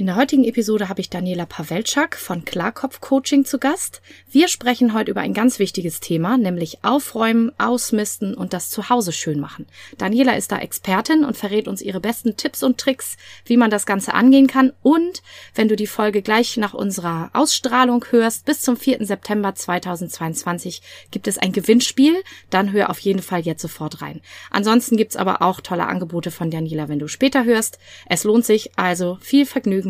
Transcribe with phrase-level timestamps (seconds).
[0.00, 4.00] In der heutigen Episode habe ich Daniela Pawelczak von Klarkopf Coaching zu Gast.
[4.30, 9.38] Wir sprechen heute über ein ganz wichtiges Thema, nämlich Aufräumen, Ausmisten und das Zuhause schön
[9.38, 9.66] machen.
[9.98, 13.84] Daniela ist da Expertin und verrät uns ihre besten Tipps und Tricks, wie man das
[13.84, 14.72] Ganze angehen kann.
[14.80, 15.22] Und
[15.54, 19.04] wenn du die Folge gleich nach unserer Ausstrahlung hörst, bis zum 4.
[19.04, 20.80] September 2022
[21.10, 22.14] gibt es ein Gewinnspiel.
[22.48, 24.22] Dann hör auf jeden Fall jetzt sofort rein.
[24.50, 27.78] Ansonsten gibt's aber auch tolle Angebote von Daniela, wenn du später hörst.
[28.06, 29.89] Es lohnt sich also viel Vergnügen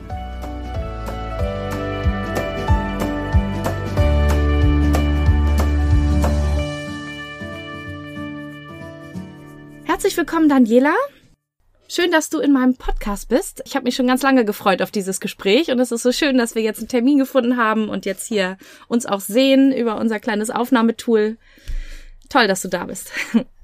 [9.91, 10.95] Herzlich willkommen, Daniela.
[11.89, 13.61] Schön, dass du in meinem Podcast bist.
[13.65, 16.37] Ich habe mich schon ganz lange gefreut auf dieses Gespräch und es ist so schön,
[16.37, 18.57] dass wir jetzt einen Termin gefunden haben und jetzt hier
[18.87, 21.35] uns auch sehen über unser kleines Aufnahmetool.
[22.29, 23.11] Toll, dass du da bist.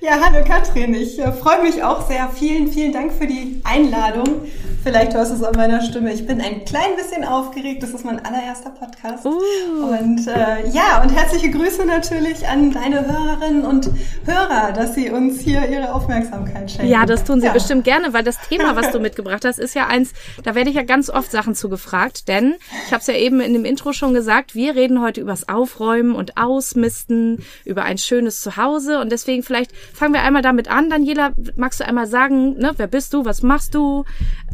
[0.00, 0.94] Ja, hallo Katrin.
[0.94, 2.28] Ich äh, freue mich auch sehr.
[2.30, 4.42] Vielen, vielen Dank für die Einladung.
[4.82, 6.12] Vielleicht hörst du es an meiner Stimme.
[6.12, 7.84] Ich bin ein klein bisschen aufgeregt.
[7.84, 9.24] Das ist mein allererster Podcast.
[9.24, 9.38] Uh.
[9.78, 13.90] Und äh, ja, und herzliche Grüße natürlich an deine Hörerinnen und
[14.26, 16.90] Hörer, dass sie uns hier ihre Aufmerksamkeit schenken.
[16.90, 17.52] Ja, das tun sie ja.
[17.52, 20.10] bestimmt gerne, weil das Thema, was du mitgebracht hast, ist ja eins,
[20.42, 23.52] da werde ich ja ganz oft Sachen zugefragt, denn ich habe es ja eben in
[23.52, 29.00] dem Intro schon gesagt, wir reden heute übers Aufräumen und Ausmisten, über ein schönes Zuhause
[29.00, 30.88] und deswegen vielleicht fangen wir einmal damit an.
[30.88, 34.04] Daniela, magst du einmal sagen, ne, wer bist du, was machst du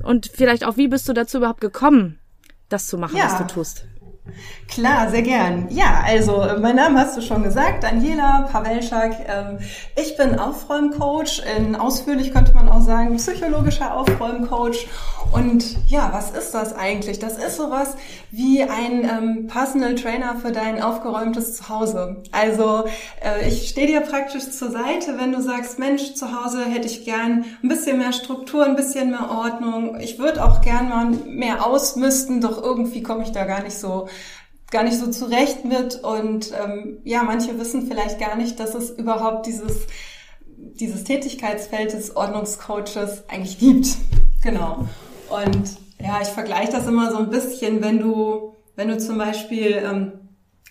[0.02, 2.18] und vielleicht auch, wie bist du dazu überhaupt gekommen,
[2.68, 3.26] das zu machen, ja.
[3.26, 3.86] was du tust?
[4.68, 5.66] Klar, sehr gern.
[5.70, 9.12] Ja, also mein Name hast du schon gesagt, Daniela Pawelczak.
[9.26, 9.58] Ähm,
[9.96, 14.86] ich bin Aufräumcoach, in ausführlich könnte man auch sagen psychologischer Aufräumcoach.
[15.32, 17.18] Und ja, was ist das eigentlich?
[17.18, 17.96] Das ist sowas
[18.30, 22.22] wie ein ähm, Personal Trainer für dein aufgeräumtes Zuhause.
[22.30, 22.84] Also
[23.22, 27.04] äh, ich stehe dir praktisch zur Seite, wenn du sagst, Mensch, zu Hause hätte ich
[27.04, 29.98] gern ein bisschen mehr Struktur, ein bisschen mehr Ordnung.
[30.00, 34.08] Ich würde auch gern mal mehr ausmisten, doch irgendwie komme ich da gar nicht so
[34.70, 38.90] gar nicht so zurecht mit und ähm, ja, manche wissen vielleicht gar nicht, dass es
[38.90, 39.86] überhaupt dieses
[40.58, 43.88] dieses Tätigkeitsfeld des Ordnungscoaches eigentlich gibt.
[44.42, 44.86] Genau.
[45.30, 49.82] Und ja, ich vergleiche das immer so ein bisschen, wenn du, wenn du zum Beispiel
[49.84, 50.12] ähm,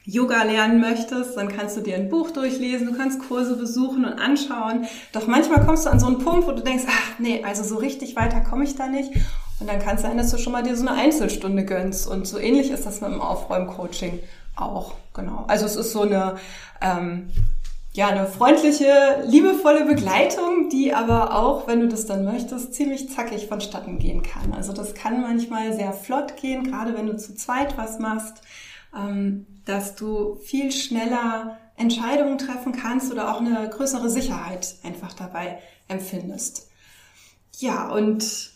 [0.06, 4.14] Yoga lernen möchtest, dann kannst du dir ein Buch durchlesen, du kannst Kurse besuchen und
[4.14, 4.88] anschauen.
[5.12, 7.76] Doch manchmal kommst du an so einen Punkt, wo du denkst, ach nee, also so
[7.76, 9.12] richtig weiter komme ich da nicht.
[9.60, 12.08] Und dann kann es sein, dass du schon mal dir so eine Einzelstunde gönnst.
[12.08, 14.20] Und so ähnlich ist das mit dem Aufräumcoaching
[14.56, 14.94] auch.
[15.14, 15.46] Genau.
[15.48, 16.36] Also es ist so eine
[16.82, 17.30] ähm,
[17.98, 23.48] ja, eine freundliche, liebevolle Begleitung, die aber auch, wenn du das dann möchtest, ziemlich zackig
[23.48, 24.54] vonstatten gehen kann.
[24.54, 28.44] Also das kann manchmal sehr flott gehen, gerade wenn du zu zweit was machst,
[28.96, 35.58] ähm, dass du viel schneller Entscheidungen treffen kannst oder auch eine größere Sicherheit einfach dabei
[35.88, 36.70] empfindest.
[37.58, 38.52] Ja, und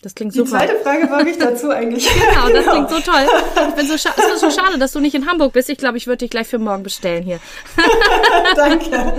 [0.00, 0.60] das klingt super.
[0.60, 2.08] Die zweite Frage war mich dazu eigentlich.
[2.30, 3.26] genau, das klingt so toll.
[3.68, 5.68] Ich bin so, es ist so schade, dass du nicht in Hamburg bist.
[5.70, 7.40] Ich glaube, ich würde dich gleich für morgen bestellen hier.
[8.54, 9.14] Danke.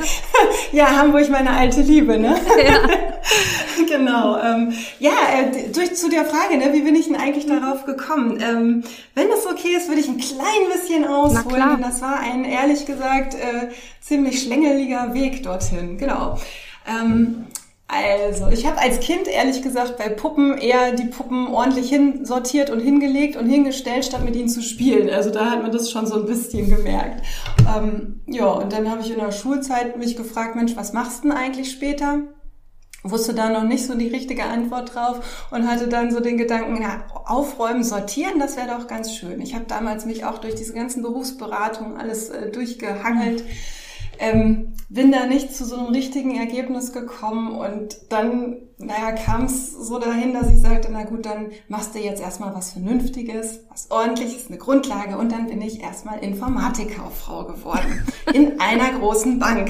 [0.72, 2.34] Ja, Hamburg, meine alte Liebe, ne?
[2.66, 2.80] Ja.
[3.90, 4.42] genau.
[4.42, 8.42] Ähm, ja, äh, durch zu der Frage, ne, wie bin ich denn eigentlich darauf gekommen?
[8.42, 8.84] Ähm,
[9.16, 11.72] wenn es okay ist, würde ich ein klein bisschen ausholen.
[11.74, 13.68] Denn das war ein, ehrlich gesagt, äh,
[14.00, 15.98] ziemlich schlängeliger Weg dorthin.
[15.98, 16.40] Genau.
[16.88, 17.48] Ähm,
[17.92, 22.80] also, ich habe als Kind ehrlich gesagt bei Puppen eher die Puppen ordentlich hinsortiert und
[22.80, 25.10] hingelegt und hingestellt, statt mit ihnen zu spielen.
[25.10, 27.26] Also da hat man das schon so ein bisschen gemerkt.
[27.76, 31.30] Ähm, ja, und dann habe ich in der Schulzeit mich gefragt, Mensch, was machst du
[31.30, 32.20] denn eigentlich später?
[33.02, 36.80] Wusste da noch nicht so die richtige Antwort drauf und hatte dann so den Gedanken,
[36.84, 39.42] ja, aufräumen, sortieren, das wäre doch ganz schön.
[39.42, 43.44] Ich habe damals mich auch durch diese ganzen Berufsberatungen alles äh, durchgehangelt.
[44.20, 49.72] Ähm, bin da nicht zu so einem richtigen Ergebnis gekommen und dann, naja, kam es
[49.72, 53.92] so dahin, dass ich sagte, na gut, dann machst du jetzt erstmal was Vernünftiges, was
[53.92, 58.04] ordentliches, eine Grundlage und dann bin ich erstmal Informatikkauffrau geworden
[58.34, 59.70] in einer großen Bank.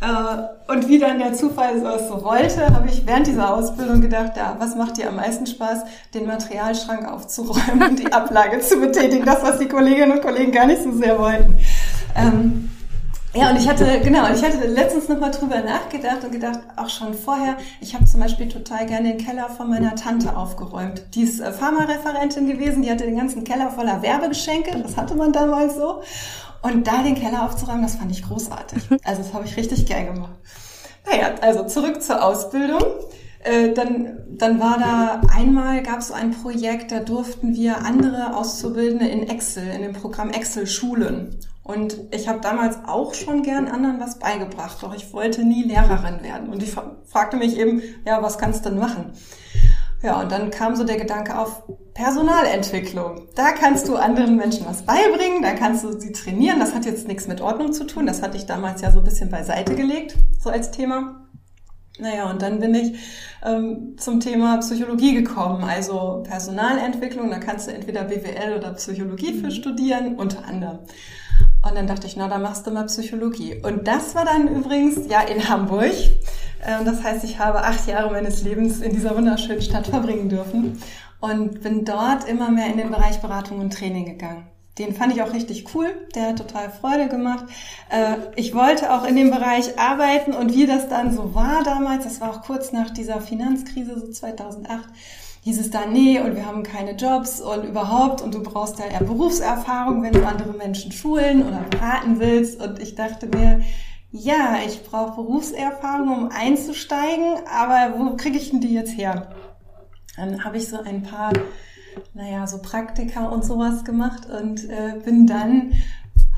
[0.00, 4.36] Äh, und wie dann der Zufall es so wollte, habe ich während dieser Ausbildung gedacht,
[4.36, 5.80] ja, was macht dir am meisten Spaß,
[6.14, 10.66] den Materialschrank aufzuräumen und die Ablage zu betätigen, das, was die Kolleginnen und Kollegen gar
[10.66, 11.58] nicht so sehr wollten.
[12.14, 12.67] Ähm,
[13.38, 17.14] ja, und ich hatte, genau, ich hatte letztens nochmal drüber nachgedacht und gedacht, auch schon
[17.14, 21.02] vorher, ich habe zum Beispiel total gerne den Keller von meiner Tante aufgeräumt.
[21.14, 25.32] Die ist äh, Pharmareferentin gewesen, die hatte den ganzen Keller voller Werbegeschenke, das hatte man
[25.32, 26.02] damals so.
[26.62, 28.82] Und da den Keller aufzuräumen, das fand ich großartig.
[29.04, 30.34] Also das habe ich richtig gern gemacht.
[31.08, 32.82] Naja, also zurück zur Ausbildung.
[33.44, 39.06] Äh, dann, dann war da einmal gab es ein Projekt, da durften wir andere Auszubildende
[39.06, 41.38] in Excel, in dem Programm Excel schulen.
[41.68, 46.22] Und ich habe damals auch schon gern anderen was beigebracht, doch ich wollte nie Lehrerin
[46.22, 46.48] werden.
[46.48, 46.74] Und ich
[47.04, 49.12] fragte mich eben, ja, was kannst du denn machen?
[50.02, 53.28] Ja, und dann kam so der Gedanke auf Personalentwicklung.
[53.34, 56.58] Da kannst du anderen Menschen was beibringen, da kannst du sie trainieren.
[56.58, 58.06] Das hat jetzt nichts mit Ordnung zu tun.
[58.06, 61.28] Das hatte ich damals ja so ein bisschen beiseite gelegt, so als Thema.
[61.98, 62.98] Naja, und dann bin ich
[63.44, 67.28] ähm, zum Thema Psychologie gekommen, also Personalentwicklung.
[67.28, 70.78] Da kannst du entweder BWL oder Psychologie für studieren, unter anderem.
[71.68, 73.60] Und dann dachte ich, na, da machst du mal Psychologie.
[73.62, 75.92] Und das war dann übrigens ja in Hamburg.
[76.66, 80.80] Ähm, das heißt, ich habe acht Jahre meines Lebens in dieser wunderschönen Stadt verbringen dürfen
[81.20, 84.46] und bin dort immer mehr in den Bereich Beratung und Training gegangen.
[84.78, 85.88] Den fand ich auch richtig cool.
[86.14, 87.44] Der hat total Freude gemacht.
[87.90, 92.04] Äh, ich wollte auch in dem Bereich arbeiten und wie das dann so war damals,
[92.04, 94.84] das war auch kurz nach dieser Finanzkrise, so 2008,
[95.48, 98.84] hieß es da, nee, und wir haben keine Jobs und überhaupt und du brauchst ja
[98.84, 102.60] eher Berufserfahrung, wenn du andere Menschen schulen oder beraten willst.
[102.60, 103.62] Und ich dachte mir,
[104.10, 109.30] ja, ich brauche Berufserfahrung, um einzusteigen, aber wo kriege ich denn die jetzt her?
[110.18, 111.32] Dann habe ich so ein paar,
[112.12, 115.72] naja, so Praktika und sowas gemacht und äh, bin dann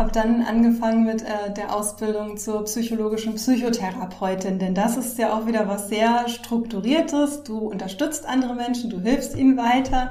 [0.00, 5.46] habe dann angefangen mit äh, der Ausbildung zur psychologischen Psychotherapeutin, denn das ist ja auch
[5.46, 7.42] wieder was sehr strukturiertes.
[7.42, 10.10] Du unterstützt andere Menschen, du hilfst ihnen weiter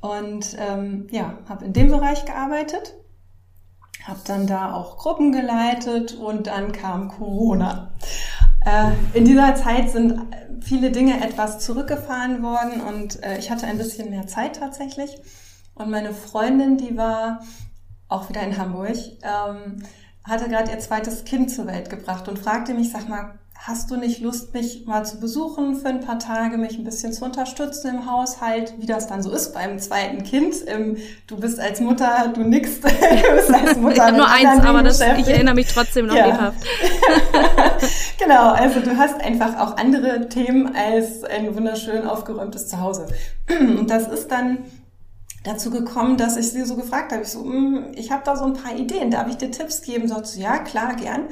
[0.00, 2.94] und ähm, ja, habe in dem Bereich gearbeitet,
[4.04, 7.92] habe dann da auch Gruppen geleitet und dann kam Corona.
[8.64, 10.18] Äh, in dieser Zeit sind
[10.62, 15.20] viele Dinge etwas zurückgefahren worden und äh, ich hatte ein bisschen mehr Zeit tatsächlich.
[15.74, 17.40] Und meine Freundin, die war
[18.10, 19.82] auch wieder in Hamburg, ähm,
[20.24, 23.96] hatte gerade ihr zweites Kind zur Welt gebracht und fragte mich, sag mal, hast du
[23.96, 27.90] nicht Lust, mich mal zu besuchen für ein paar Tage, mich ein bisschen zu unterstützen
[27.90, 30.54] im Haushalt, wie das dann so ist beim zweiten Kind?
[31.26, 33.96] Du bist als Mutter, du nix, du bist als Mutter.
[33.96, 36.26] ich habe nur eins, aber das, ich erinnere mich trotzdem noch ja.
[36.26, 36.58] lebhaft.
[38.18, 43.08] genau, also du hast einfach auch andere Themen als ein wunderschön aufgeräumtes Zuhause.
[43.50, 44.58] Und das ist dann
[45.44, 47.22] dazu gekommen, dass ich sie so gefragt habe.
[47.22, 50.08] Ich so, hm, ich habe da so ein paar Ideen, darf ich dir Tipps geben?
[50.08, 51.28] Sagt sie, ja, klar, gern.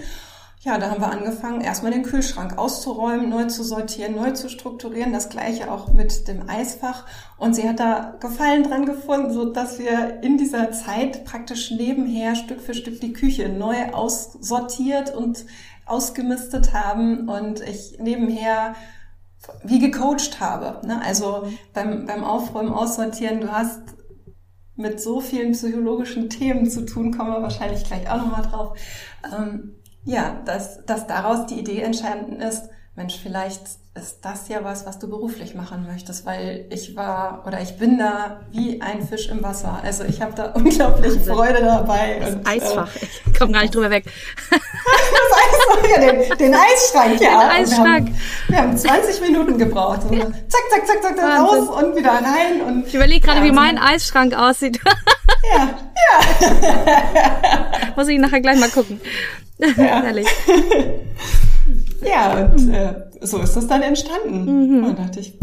[0.61, 5.13] Ja, da haben wir angefangen, erstmal den Kühlschrank auszuräumen, neu zu sortieren, neu zu strukturieren.
[5.13, 7.07] Das gleiche auch mit dem Eisfach.
[7.37, 12.35] Und sie hat da Gefallen dran gefunden, so dass wir in dieser Zeit praktisch nebenher
[12.35, 15.47] Stück für Stück die Küche neu aussortiert und
[15.87, 18.75] ausgemistet haben und ich nebenher
[19.63, 20.87] wie gecoacht habe.
[20.87, 21.01] Ne?
[21.03, 23.81] Also beim, beim Aufräumen, Aussortieren, du hast
[24.79, 28.79] mit so vielen psychologischen Themen zu tun, kommen wir wahrscheinlich gleich auch nochmal drauf.
[29.37, 33.63] Ähm, ja, dass, dass daraus die Idee entstanden ist, Mensch, vielleicht
[33.99, 37.99] ist das ja was, was du beruflich machen möchtest, weil ich war oder ich bin
[37.99, 39.81] da wie ein Fisch im Wasser.
[39.83, 41.35] Also ich habe da unglaublich Wahnsinn.
[41.35, 42.19] Freude dabei.
[42.21, 44.05] Das und, Eisfach, äh, ich komme gar nicht drüber weg.
[44.51, 47.41] das Eisfach, ja, den, den Eisschrank, ja.
[47.41, 48.09] Den Eisschrank.
[48.49, 50.03] Wir haben, wir haben 20 Minuten gebraucht.
[50.03, 50.31] So, zack,
[50.71, 51.45] zack, zack, zack, Wahnsinn.
[51.45, 52.61] raus und wieder rein.
[52.67, 54.81] Und, ich überlege gerade, wie mein Eisschrank aussieht.
[55.55, 55.71] ja,
[56.41, 57.67] ja.
[57.97, 59.01] Muss ich nachher gleich mal gucken.
[59.59, 60.03] Ja.
[60.03, 60.29] Herrlich.
[62.03, 64.79] Ja, und äh, so ist das dann entstanden.
[64.79, 64.85] Mhm.
[64.85, 65.39] Und dachte ich,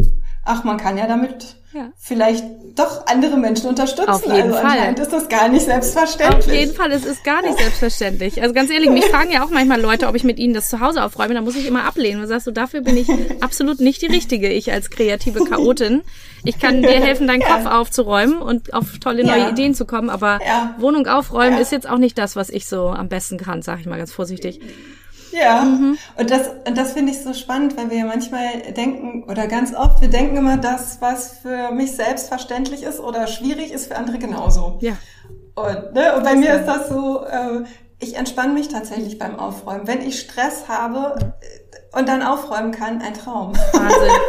[0.45, 1.89] ach, man kann ja damit ja.
[1.97, 4.09] vielleicht doch andere Menschen unterstützen.
[4.09, 4.65] Auf jeden also Fall.
[4.65, 6.45] anscheinend ist das gar nicht selbstverständlich.
[6.45, 8.41] Auf jeden Fall, es ist gar nicht selbstverständlich.
[8.41, 10.79] Also ganz ehrlich, mich fragen ja auch manchmal Leute, ob ich mit ihnen das zu
[10.79, 11.33] Hause aufräume.
[11.33, 12.21] Da muss ich immer ablehnen.
[12.21, 13.07] Du sagst, du, dafür bin ich
[13.41, 16.01] absolut nicht die Richtige, ich als kreative Chaotin.
[16.43, 17.47] Ich kann dir helfen, deinen ja.
[17.47, 19.49] Kopf aufzuräumen und auf tolle neue ja.
[19.49, 20.09] Ideen zu kommen.
[20.09, 20.39] Aber
[20.77, 23.87] Wohnung aufräumen ist jetzt auch nicht das, was ich so am besten kann, sage ich
[23.87, 24.59] mal ganz vorsichtig.
[25.35, 25.97] Ja, mhm.
[26.17, 29.73] und das, und das finde ich so spannend, weil wir ja manchmal denken, oder ganz
[29.73, 34.17] oft, wir denken immer, das, was für mich selbstverständlich ist oder schwierig ist, für andere
[34.17, 34.77] genauso.
[34.81, 34.97] Ja.
[35.55, 37.63] Und, ne, und bei mir ist das so, äh,
[37.99, 39.87] ich entspanne mich tatsächlich beim Aufräumen.
[39.87, 41.33] Wenn ich Stress habe,
[41.95, 43.53] und dann aufräumen kann, ein Traum.
[43.73, 44.11] Wahnsinn.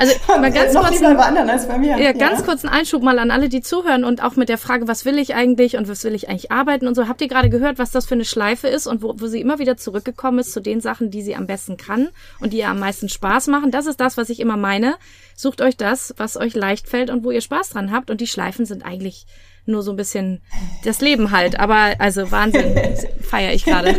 [0.00, 1.98] Also mal ganz noch kurz lieber bei anderen als bei mir.
[1.98, 4.88] Ja, ganz kurz einen Einschub mal an alle, die zuhören und auch mit der Frage,
[4.88, 7.06] was will ich eigentlich und was will ich eigentlich arbeiten und so.
[7.06, 9.58] Habt ihr gerade gehört, was das für eine Schleife ist und wo, wo sie immer
[9.58, 12.08] wieder zurückgekommen ist zu den Sachen, die sie am besten kann
[12.40, 13.70] und die ihr am meisten Spaß machen?
[13.70, 14.94] Das ist das, was ich immer meine.
[15.36, 18.26] Sucht euch das, was euch leicht fällt und wo ihr Spaß dran habt und die
[18.26, 19.26] Schleifen sind eigentlich
[19.70, 20.42] nur so ein bisschen
[20.84, 21.58] das Leben halt.
[21.58, 22.74] Aber also Wahnsinn,
[23.20, 23.94] feiere ich gerade.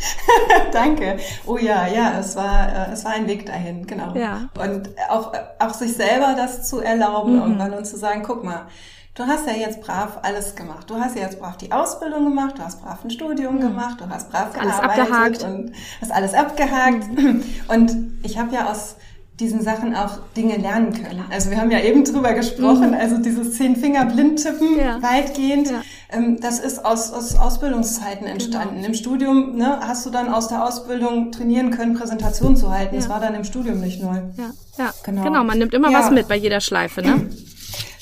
[0.72, 1.18] Danke.
[1.46, 4.14] Oh ja, ja, es war, äh, es war ein Weg dahin, genau.
[4.14, 4.48] Ja.
[4.58, 7.42] Und auch, auch sich selber das zu erlauben mhm.
[7.42, 8.66] irgendwann und zu sagen, guck mal,
[9.14, 10.88] du hast ja jetzt brav alles gemacht.
[10.88, 13.60] Du hast ja jetzt brav die Ausbildung gemacht, du hast brav ein Studium mhm.
[13.60, 17.08] gemacht, du hast brav alles abgehakt und hast alles abgehakt.
[17.08, 17.42] Mhm.
[17.68, 18.96] Und ich habe ja aus
[19.38, 21.24] diesen Sachen auch Dinge lernen können.
[21.30, 22.94] Also wir haben ja eben drüber gesprochen, mhm.
[22.94, 25.02] also dieses Zehn-Finger-Blindtippen ja.
[25.02, 25.82] weitgehend, ja.
[26.08, 28.76] Ähm, das ist aus, aus Ausbildungszeiten entstanden.
[28.76, 28.88] Genau.
[28.88, 32.94] Im Studium ne, hast du dann aus der Ausbildung trainieren können, Präsentationen zu halten.
[32.94, 33.00] Ja.
[33.00, 34.16] Das war dann im Studium nicht neu.
[34.36, 34.94] Ja, ja.
[35.04, 35.24] Genau.
[35.24, 37.28] genau, man nimmt immer was mit bei jeder Schleife, ne?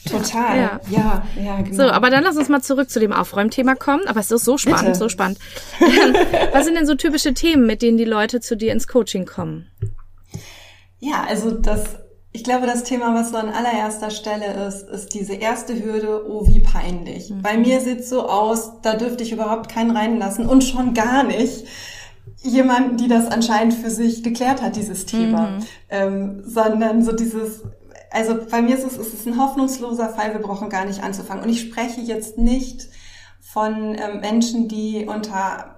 [0.08, 0.58] Total.
[0.58, 0.80] Ja.
[0.90, 1.76] ja, ja, genau.
[1.76, 4.06] So, aber dann lass uns mal zurück zu dem Aufräumthema kommen.
[4.06, 4.98] Aber es ist so spannend, Bitte.
[4.98, 5.38] so spannend.
[6.52, 9.66] was sind denn so typische Themen, mit denen die Leute zu dir ins Coaching kommen?
[11.04, 11.84] Ja, also das,
[12.32, 16.46] ich glaube, das Thema, was so an allererster Stelle ist, ist diese erste Hürde, oh,
[16.46, 17.28] wie peinlich.
[17.28, 17.42] Mhm.
[17.42, 21.66] Bei mir sieht so aus, da dürfte ich überhaupt keinen reinlassen und schon gar nicht
[22.42, 25.66] jemanden, die das anscheinend für sich geklärt hat, dieses Thema, mhm.
[25.90, 27.62] ähm, sondern so dieses,
[28.10, 31.44] also bei mir ist es, es ist ein hoffnungsloser Fall, wir brauchen gar nicht anzufangen.
[31.44, 32.88] Und ich spreche jetzt nicht
[33.40, 35.73] von ähm, Menschen, die unter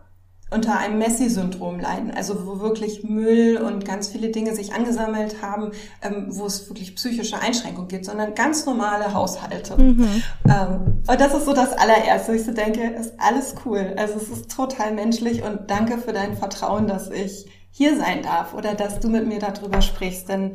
[0.56, 5.72] unter einem Messi-Syndrom leiden, also wo wirklich Müll und ganz viele Dinge sich angesammelt haben,
[6.02, 9.80] ähm, wo es wirklich psychische Einschränkungen gibt, sondern ganz normale Haushalte.
[9.80, 10.22] Mhm.
[10.48, 13.94] Ähm, und das ist so das allererste, ich so denke, ist alles cool.
[13.98, 18.54] Also es ist total menschlich und danke für dein Vertrauen, dass ich hier sein darf
[18.54, 20.54] oder dass du mit mir darüber sprichst, denn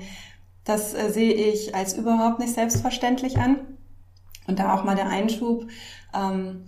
[0.64, 3.58] das äh, sehe ich als überhaupt nicht selbstverständlich an.
[4.48, 5.68] Und da auch mal der Einschub.
[6.14, 6.64] Ähm,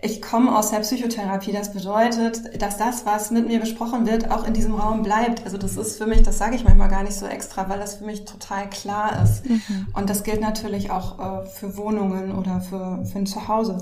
[0.00, 1.52] ich komme aus der Psychotherapie.
[1.52, 5.44] Das bedeutet, dass das, was mit mir besprochen wird, auch in diesem Raum bleibt.
[5.44, 7.96] Also das ist für mich, das sage ich manchmal gar nicht so extra, weil das
[7.96, 9.48] für mich total klar ist.
[9.48, 9.88] Mhm.
[9.94, 13.78] Und das gilt natürlich auch äh, für Wohnungen oder für, für ein Zuhause.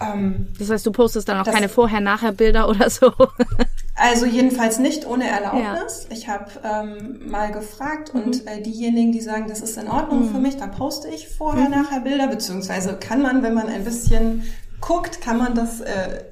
[0.00, 3.12] Ähm, das heißt, du postest dann auch keine Vorher-Nachher-Bilder oder so?
[3.96, 6.06] also jedenfalls nicht ohne Erlaubnis.
[6.08, 6.16] Ja.
[6.16, 8.22] Ich habe ähm, mal gefragt mhm.
[8.22, 10.32] und äh, diejenigen, die sagen, das ist in Ordnung mhm.
[10.32, 12.30] für mich, da poste ich Vorher-Nachher-Bilder, mhm.
[12.30, 14.44] beziehungsweise kann man, wenn man ein bisschen
[14.80, 16.24] guckt, kann man das äh,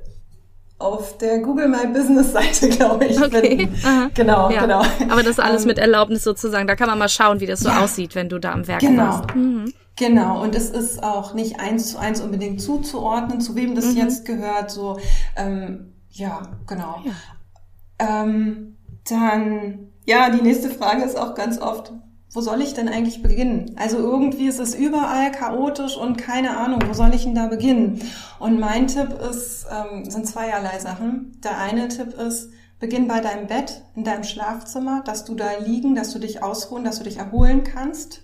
[0.79, 3.69] auf der Google My Business Seite, glaube ich, okay.
[4.15, 4.63] Genau, ja.
[4.63, 4.83] genau.
[5.09, 6.67] Aber das alles ähm, mit Erlaubnis sozusagen.
[6.67, 7.83] Da kann man mal schauen, wie das so ja.
[7.83, 9.05] aussieht, wenn du da am Werk genau.
[9.05, 9.35] warst.
[9.35, 9.73] Mhm.
[9.99, 13.97] Genau, und es ist auch nicht eins zu eins unbedingt zuzuordnen, zu wem das mhm.
[13.97, 14.71] jetzt gehört.
[14.71, 14.99] So,
[15.37, 17.03] ähm, ja, genau.
[17.05, 17.13] Ja.
[17.99, 18.77] Ähm,
[19.09, 21.95] dann, ja, die nächste Frage ist auch ganz oft,
[22.37, 23.73] wo soll ich denn eigentlich beginnen?
[23.77, 28.03] Also irgendwie ist es überall chaotisch und keine Ahnung, wo soll ich denn da beginnen?
[28.39, 31.41] Und mein Tipp ist, ähm, sind zweierlei Sachen.
[31.43, 35.95] Der eine Tipp ist, beginn bei deinem Bett, in deinem Schlafzimmer, dass du da liegen,
[35.95, 38.21] dass du dich ausruhen, dass du dich erholen kannst.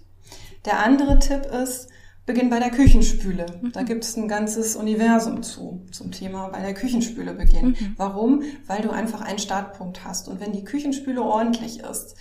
[0.66, 1.88] Der andere Tipp ist,
[2.26, 3.46] beginn bei der Küchenspüle.
[3.72, 3.86] Da mhm.
[3.86, 7.76] gibt es ein ganzes Universum zu, zum Thema bei der Küchenspüle beginnen.
[7.80, 7.94] Mhm.
[7.96, 8.42] Warum?
[8.66, 10.28] Weil du einfach einen Startpunkt hast.
[10.28, 12.14] Und wenn die Küchenspüle ordentlich ist,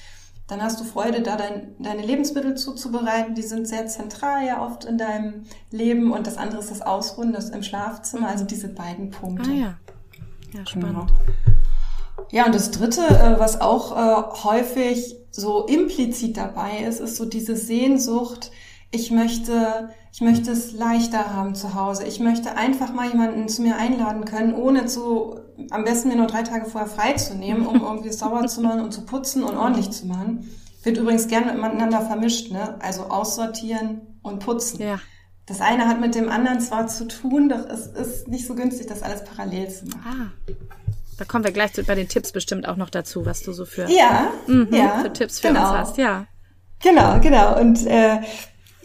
[0.52, 3.36] dann hast du Freude, da dein, deine Lebensmittel zuzubereiten.
[3.36, 6.12] Die sind sehr zentral ja oft in deinem Leben.
[6.12, 8.28] Und das andere ist das Ausruhen, das im Schlafzimmer.
[8.28, 9.50] Also diese beiden Punkte.
[9.50, 9.74] Ah ja,
[10.54, 10.90] ja spannend.
[10.90, 11.08] Genau.
[12.32, 17.24] Ja, und das Dritte, äh, was auch äh, häufig so implizit dabei ist, ist so
[17.24, 18.52] diese Sehnsucht,
[18.92, 22.04] ich möchte, ich möchte es leichter haben zu Hause.
[22.04, 25.40] Ich möchte einfach mal jemanden zu mir einladen können, ohne zu,
[25.70, 28.82] am besten mir nur drei Tage vorher frei zu nehmen, um irgendwie sauber zu machen
[28.82, 30.50] und zu putzen und ordentlich zu machen.
[30.84, 32.76] Wird übrigens gerne miteinander vermischt, ne?
[32.82, 34.82] Also aussortieren und putzen.
[34.82, 35.00] Ja.
[35.46, 38.88] Das eine hat mit dem anderen zwar zu tun, doch es ist nicht so günstig,
[38.88, 40.34] das alles parallel zu machen.
[40.48, 40.54] Ah.
[41.18, 43.88] Da kommen wir gleich bei den Tipps bestimmt auch noch dazu, was du so für,
[43.90, 45.70] ja, mhm, ja, für Tipps für genau.
[45.70, 45.98] uns hast.
[45.98, 46.26] Ja.
[46.82, 47.60] Genau, genau.
[47.60, 48.22] Und äh,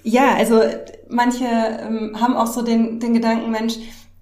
[0.02, 0.62] ja, also
[1.08, 3.76] manche ähm, haben auch so den, den Gedanken, Mensch,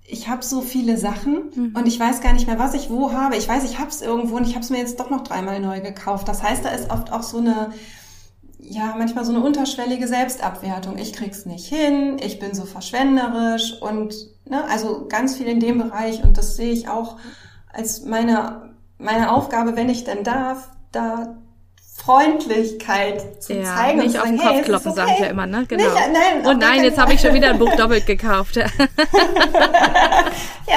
[0.07, 1.77] ich habe so viele Sachen mhm.
[1.77, 3.37] und ich weiß gar nicht mehr, was ich wo habe.
[3.37, 5.61] Ich weiß, ich habe es irgendwo und ich habe es mir jetzt doch noch dreimal
[5.61, 6.29] neu gekauft.
[6.29, 7.73] Das heißt, da ist oft auch so eine,
[8.59, 10.99] ja, manchmal so eine unterschwellige Selbstabwertung.
[10.99, 14.15] Ich krieg's nicht hin, ich bin so verschwenderisch und
[14.47, 17.17] ne, also ganz viel in dem Bereich und das sehe ich auch
[17.73, 21.37] als meine meine Aufgabe, wenn ich denn darf, da
[22.05, 24.01] Freundlichkeit zu ja, zeigen.
[24.01, 25.01] Nicht auf den Kopf hey, klopfen, okay.
[25.01, 25.65] sage ich ja immer, ne?
[25.67, 25.85] Genau.
[25.85, 28.57] Nicht, nein, und nein, jetzt habe ich schon wieder ein Buch doppelt gekauft.
[28.57, 28.67] ja,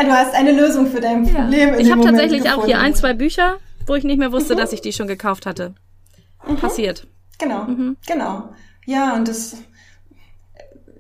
[0.04, 1.74] du hast eine Lösung für dein Problem.
[1.74, 1.80] Ja.
[1.80, 2.62] Ich habe tatsächlich gefunden.
[2.62, 4.60] auch hier ein, zwei Bücher, wo ich nicht mehr wusste, mhm.
[4.60, 5.74] dass ich die schon gekauft hatte.
[6.48, 6.56] Mhm.
[6.56, 7.06] Passiert.
[7.40, 7.98] Genau, mhm.
[8.08, 8.50] genau.
[8.86, 9.58] Ja, und das,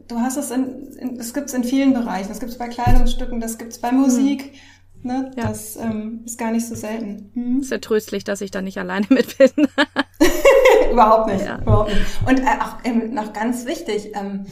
[0.09, 2.27] du hast es in, in das gibt's in vielen Bereichen.
[2.27, 4.59] Das gibt's bei Kleidungsstücken, das gibt's bei Musik.
[5.07, 5.31] Ne?
[5.35, 5.47] Ja.
[5.47, 7.31] Das ähm, ist gar nicht so selten.
[7.33, 7.61] Mhm.
[7.61, 9.49] Ist ja tröstlich, dass ich da nicht alleine mit bin.
[10.91, 11.59] überhaupt nicht, ja.
[11.59, 12.01] überhaupt nicht.
[12.27, 14.45] Und äh, auch ähm, noch ganz wichtig, ähm,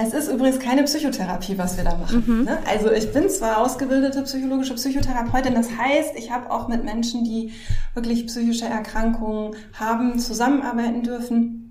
[0.00, 2.22] es ist übrigens keine Psychotherapie, was wir da machen.
[2.24, 2.44] Mhm.
[2.44, 2.58] Ne?
[2.66, 7.52] Also ich bin zwar ausgebildete psychologische Psychotherapeutin, das heißt, ich habe auch mit Menschen, die
[7.94, 11.67] wirklich psychische Erkrankungen haben, zusammenarbeiten dürfen.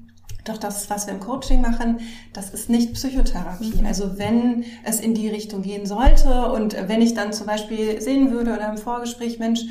[0.47, 1.99] Doch das, was wir im Coaching machen,
[2.33, 3.81] das ist nicht Psychotherapie.
[3.81, 3.85] Mhm.
[3.85, 8.31] Also wenn es in die Richtung gehen sollte und wenn ich dann zum Beispiel sehen
[8.31, 9.61] würde oder im Vorgespräch, Mensch,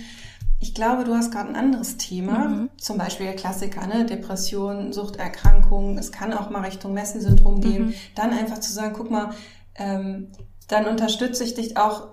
[0.58, 2.70] ich glaube, du hast gerade ein anderes Thema, mhm.
[2.78, 4.06] zum Beispiel Klassiker, ne?
[4.06, 7.94] Depression, Suchterkrankungen, es kann auch mal Richtung Messi-Syndrom gehen, mhm.
[8.14, 9.30] dann einfach zu sagen, guck mal,
[9.74, 10.28] ähm,
[10.68, 12.08] dann unterstütze ich dich auch,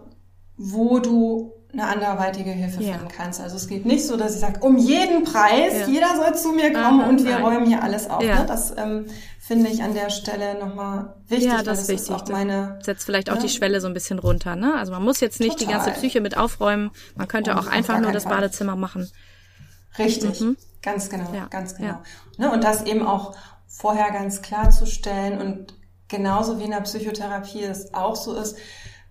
[0.58, 2.94] wo du eine anderweitige Hilfe ja.
[2.94, 3.42] finden kannst.
[3.42, 5.88] Also es geht nicht so, dass ich sage, um jeden Preis, ja.
[5.88, 7.44] jeder soll zu mir kommen Aha, und wir nein.
[7.44, 8.24] räumen hier alles auf.
[8.24, 8.42] Ja.
[8.42, 8.46] Ne?
[8.46, 9.08] Das ähm,
[9.40, 11.48] finde ich an der Stelle nochmal wichtig.
[11.48, 12.16] Ja, das ist wichtig.
[12.16, 13.42] Ist meine, setzt vielleicht auch ne?
[13.42, 14.56] die Schwelle so ein bisschen runter.
[14.56, 14.76] Ne?
[14.76, 15.68] Also man muss jetzt nicht Total.
[15.68, 16.92] die ganze Psyche mit aufräumen.
[17.16, 18.26] Man könnte und auch einfach nur das.
[18.26, 19.12] Badezimmer machen.
[19.98, 20.58] Richtig, mhm.
[20.82, 22.02] ganz genau, ganz genau.
[22.38, 22.52] Ne?
[22.52, 23.36] Und das eben auch
[23.68, 25.74] vorher ganz klarzustellen und
[26.08, 28.58] genauso wie in der Psychotherapie es auch so ist,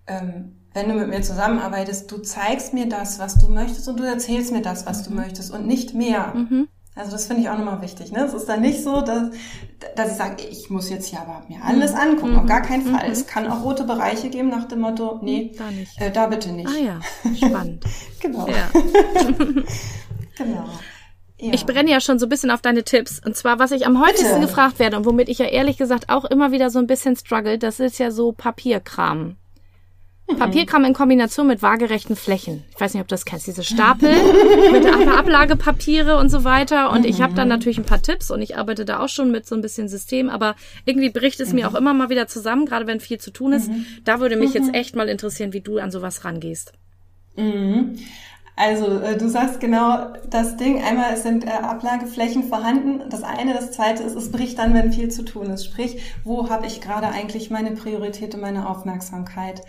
[0.07, 4.03] ähm, wenn du mit mir zusammenarbeitest, du zeigst mir das, was du möchtest und du
[4.03, 5.17] erzählst mir das, was du mhm.
[5.17, 6.33] möchtest und nicht mehr.
[6.35, 6.67] Mhm.
[6.95, 8.11] Also das finde ich auch nochmal wichtig.
[8.11, 8.23] Ne?
[8.23, 9.29] Es ist dann nicht so, dass,
[9.95, 11.99] dass ich sage, ich muss jetzt hier aber mir alles mhm.
[11.99, 12.33] angucken.
[12.33, 12.39] Mhm.
[12.39, 13.07] Auf gar keinen Fall.
[13.07, 13.11] Mhm.
[13.11, 15.99] Es kann auch rote Bereiche geben nach dem Motto, nee, da, nicht.
[15.99, 16.69] Äh, da bitte nicht.
[16.69, 16.99] Ah ja,
[17.35, 17.83] spannend.
[18.19, 18.45] genau.
[20.37, 20.69] genau.
[21.39, 21.51] Ja.
[21.51, 23.19] Ich brenne ja schon so ein bisschen auf deine Tipps.
[23.25, 24.47] Und zwar, was ich am häufigsten Bitte.
[24.47, 27.57] gefragt werde und womit ich ja ehrlich gesagt auch immer wieder so ein bisschen struggle,
[27.57, 29.35] das ist ja so Papierkram.
[30.29, 30.37] Mhm.
[30.37, 32.63] Papierkram in Kombination mit waagerechten Flächen.
[32.73, 34.09] Ich weiß nicht, ob du das kennst, diese Stapel
[34.71, 36.91] mit Ablagepapiere und so weiter.
[36.91, 37.53] Und ich habe dann mhm.
[37.53, 40.29] natürlich ein paar Tipps und ich arbeite da auch schon mit so ein bisschen System,
[40.29, 41.55] aber irgendwie bricht es mhm.
[41.55, 43.69] mir auch immer mal wieder zusammen, gerade wenn viel zu tun ist.
[43.69, 43.85] Mhm.
[44.05, 44.73] Da würde mich jetzt mhm.
[44.73, 46.73] echt mal interessieren, wie du an sowas rangehst.
[47.35, 47.97] Mhm.
[48.55, 50.83] Also äh, du sagst genau das Ding.
[50.83, 53.09] Einmal sind äh, Ablageflächen vorhanden.
[53.09, 55.65] Das eine, das zweite ist, es bricht dann, wenn viel zu tun ist.
[55.65, 59.61] Sprich, wo habe ich gerade eigentlich meine Priorität und meine Aufmerksamkeit?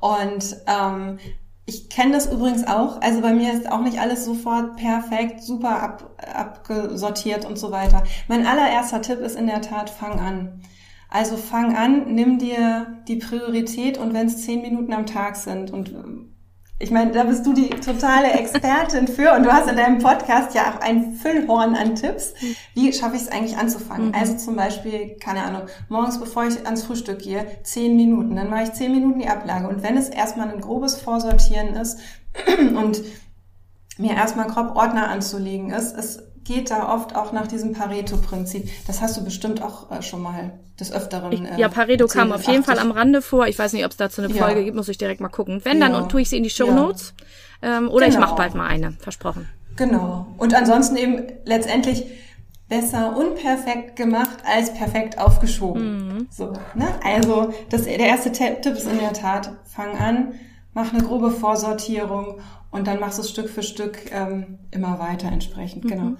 [0.00, 1.18] Und ähm,
[1.66, 3.00] ich kenne das übrigens auch.
[3.02, 8.04] Also bei mir ist auch nicht alles sofort perfekt, super ab, abgesortiert und so weiter.
[8.28, 10.62] Mein allererster Tipp ist in der Tat, fang an.
[11.10, 15.70] Also fang an, nimm dir die Priorität und wenn es zehn Minuten am Tag sind
[15.70, 15.94] und
[16.80, 20.54] ich meine, da bist du die totale Expertin für und du hast in deinem Podcast
[20.54, 22.34] ja auch ein Füllhorn an Tipps.
[22.74, 24.08] Wie schaffe ich es eigentlich anzufangen?
[24.08, 24.14] Mhm.
[24.14, 28.36] Also zum Beispiel, keine Ahnung, morgens bevor ich ans Frühstück gehe, zehn Minuten.
[28.36, 29.66] Dann mache ich zehn Minuten die Ablage.
[29.68, 31.98] Und wenn es erstmal ein grobes Vorsortieren ist
[32.58, 33.02] und
[33.98, 38.68] mir erstmal grob Ordner anzulegen ist, ist geht da oft auch nach diesem Pareto-Prinzip.
[38.86, 41.44] Das hast du bestimmt auch äh, schon mal des Öfteren.
[41.44, 43.46] Äh, ja, Pareto kam auf jeden Fall am Rande vor.
[43.46, 44.64] Ich weiß nicht, ob es dazu eine Folge ja.
[44.64, 45.60] gibt, muss ich direkt mal gucken.
[45.64, 45.88] Wenn, ja.
[45.88, 47.14] dann tue ich sie in die Show Notes.
[47.62, 47.78] Ja.
[47.78, 48.18] Ähm, oder genau.
[48.18, 49.46] ich mache bald mal eine, versprochen.
[49.76, 50.26] Genau.
[50.38, 52.06] Und ansonsten eben letztendlich
[52.68, 56.08] besser unperfekt gemacht als perfekt aufgeschoben.
[56.08, 56.28] Mhm.
[56.30, 56.88] So, ne?
[57.04, 60.34] Also das, der erste Tipp ist in der Tat, fang an,
[60.72, 65.28] mach eine grobe Vorsortierung und dann machst du es Stück für Stück ähm, immer weiter
[65.28, 65.84] entsprechend.
[65.84, 65.88] Mhm.
[65.88, 66.12] Genau.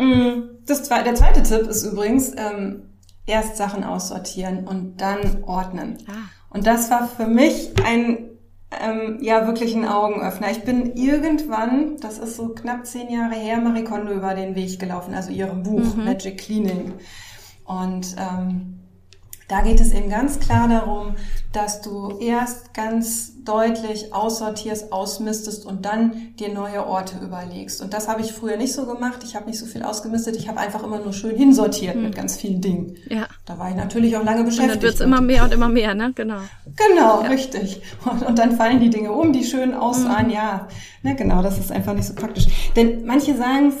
[0.00, 2.82] Mm, das, der zweite Tipp ist übrigens, ähm,
[3.26, 5.98] erst Sachen aussortieren und dann ordnen.
[6.08, 6.12] Ah.
[6.50, 8.30] Und das war für mich ein
[8.80, 10.50] ähm, ja wirklich ein Augenöffner.
[10.50, 14.78] Ich bin irgendwann, das ist so knapp zehn Jahre her, Marie Kondo über den Weg
[14.78, 16.04] gelaufen, also ihrem Buch mhm.
[16.04, 16.94] Magic Cleaning.
[17.64, 18.79] Und ähm,
[19.50, 21.16] da geht es eben ganz klar darum,
[21.52, 27.82] dass du erst ganz deutlich aussortierst, ausmistest und dann dir neue Orte überlegst.
[27.82, 29.22] Und das habe ich früher nicht so gemacht.
[29.24, 30.36] Ich habe nicht so viel ausgemistet.
[30.36, 32.04] Ich habe einfach immer nur schön hinsortiert mhm.
[32.04, 32.94] mit ganz vielen Dingen.
[33.08, 33.26] Ja.
[33.44, 34.74] Da war ich natürlich auch lange beschäftigt.
[34.74, 36.12] Und dann wird's immer mehr und immer mehr, ne?
[36.14, 36.38] Genau.
[36.76, 37.28] Genau, ja.
[37.28, 37.82] richtig.
[38.04, 40.26] Und, und, dann fallen die Dinge um, die schön aussahen.
[40.26, 40.32] Mhm.
[40.32, 40.68] Ja,
[41.02, 42.46] ne, genau, das ist einfach nicht so praktisch.
[42.76, 43.72] Denn manche sagen,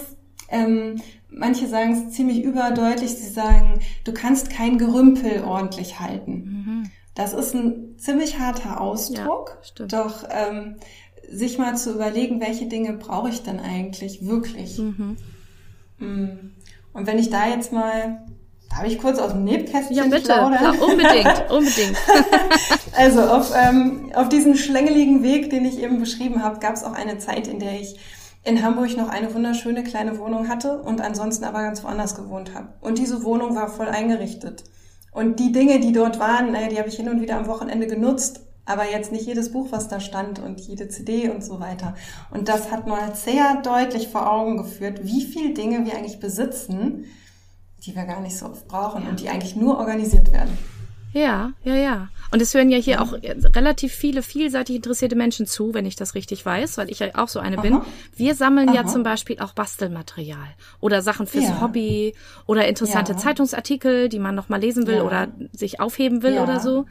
[0.48, 1.00] ähm,
[1.30, 6.32] manche sagen es ziemlich überdeutlich, sie sagen, du kannst kein Gerümpel ordentlich halten.
[6.32, 6.90] Mhm.
[7.14, 10.76] Das ist ein ziemlich harter Ausdruck, ja, doch ähm,
[11.28, 14.78] sich mal zu überlegen, welche Dinge brauche ich denn eigentlich wirklich.
[14.78, 15.16] Mhm.
[15.98, 16.28] Mm.
[16.92, 18.24] Und wenn ich da jetzt mal
[18.70, 20.22] Darf ich kurz aus dem Nebkästchen Ja, bitte.
[20.22, 21.96] Klar, unbedingt, unbedingt.
[22.96, 26.92] also auf, ähm, auf diesem schlängeligen Weg, den ich eben beschrieben habe, gab es auch
[26.92, 27.96] eine Zeit, in der ich
[28.42, 32.68] in Hamburg noch eine wunderschöne kleine Wohnung hatte und ansonsten aber ganz woanders gewohnt habe.
[32.80, 34.64] Und diese Wohnung war voll eingerichtet.
[35.12, 37.86] Und die Dinge, die dort waren, naja, die habe ich hin und wieder am Wochenende
[37.86, 41.94] genutzt, aber jetzt nicht jedes Buch, was da stand und jede CD und so weiter.
[42.30, 47.06] Und das hat mal sehr deutlich vor Augen geführt, wie viel Dinge wir eigentlich besitzen,
[47.84, 50.56] die wir gar nicht so oft brauchen und die eigentlich nur organisiert werden.
[51.12, 52.08] Ja, ja, ja.
[52.30, 56.14] Und es hören ja hier auch relativ viele vielseitig interessierte Menschen zu, wenn ich das
[56.14, 57.62] richtig weiß, weil ich ja auch so eine Aha.
[57.62, 57.80] bin.
[58.14, 58.76] Wir sammeln Aha.
[58.76, 60.38] ja zum Beispiel auch Bastelmaterial
[60.80, 61.60] oder Sachen fürs ja.
[61.60, 62.14] Hobby
[62.46, 63.18] oder interessante ja.
[63.18, 65.02] Zeitungsartikel, die man noch mal lesen will ja.
[65.02, 66.86] oder sich aufheben will oder so.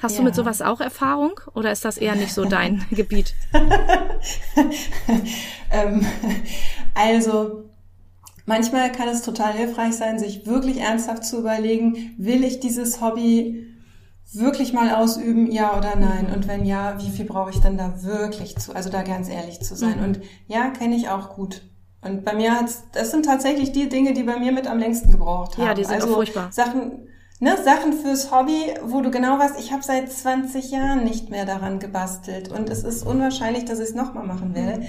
[0.00, 3.34] Hast du mit sowas auch Erfahrung oder ist das eher nicht so dein Gebiet?
[5.72, 6.06] ähm,
[6.94, 7.67] also
[8.48, 13.66] manchmal kann es total hilfreich sein, sich wirklich ernsthaft zu überlegen, will ich dieses Hobby
[14.32, 16.26] wirklich mal ausüben, ja oder nein?
[16.28, 16.32] Mhm.
[16.32, 18.74] Und wenn ja, wie viel brauche ich denn da wirklich zu?
[18.74, 19.98] Also da ganz ehrlich zu sein.
[19.98, 20.04] Mhm.
[20.04, 21.62] Und ja, kenne ich auch gut.
[22.00, 25.10] Und bei mir hat's, das sind tatsächlich die Dinge, die bei mir mit am längsten
[25.10, 25.66] gebraucht haben.
[25.66, 26.50] Ja, die sind also furchtbar.
[26.50, 27.08] Sachen,
[27.40, 31.44] ne, Sachen fürs Hobby, wo du genau weißt, ich habe seit 20 Jahren nicht mehr
[31.44, 34.80] daran gebastelt und es ist unwahrscheinlich, dass ich es nochmal machen werde.
[34.80, 34.86] Mhm.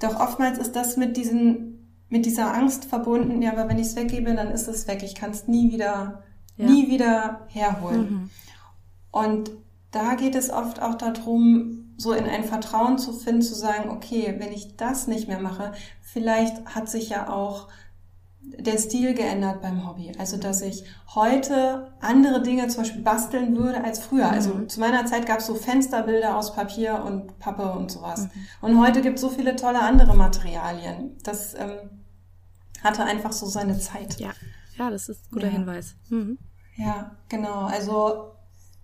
[0.00, 1.79] Doch oftmals ist das mit diesen
[2.10, 5.02] mit dieser Angst verbunden, ja, aber wenn ich es weggebe, dann ist es weg.
[5.02, 6.24] Ich kann es nie wieder,
[6.56, 6.66] ja.
[6.66, 8.00] nie wieder herholen.
[8.00, 8.30] Mhm.
[9.12, 9.50] Und
[9.92, 14.34] da geht es oft auch darum, so in ein Vertrauen zu finden, zu sagen, okay,
[14.38, 17.68] wenn ich das nicht mehr mache, vielleicht hat sich ja auch
[18.40, 20.12] der Stil geändert beim Hobby.
[20.18, 24.28] Also, dass ich heute andere Dinge zum Beispiel basteln würde als früher.
[24.28, 24.56] Also, mhm.
[24.56, 28.22] Also zu meiner Zeit gab es so Fensterbilder aus Papier und Pappe und sowas.
[28.22, 28.30] Mhm.
[28.62, 31.16] Und heute gibt es so viele tolle andere Materialien.
[31.22, 31.99] Das ähm,
[32.82, 34.18] hatte einfach so seine Zeit.
[34.20, 34.32] Ja,
[34.78, 35.52] ja das ist ein guter ja.
[35.52, 35.94] Hinweis.
[36.08, 36.38] Mhm.
[36.76, 37.64] Ja, genau.
[37.66, 38.32] Also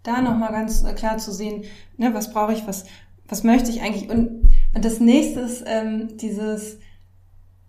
[0.03, 1.65] da nochmal ganz äh, klar zu sehen,
[1.97, 2.85] ne, was brauche ich, was,
[3.29, 4.09] was möchte ich eigentlich.
[4.09, 6.79] Und, und das nächste ist ähm, dieses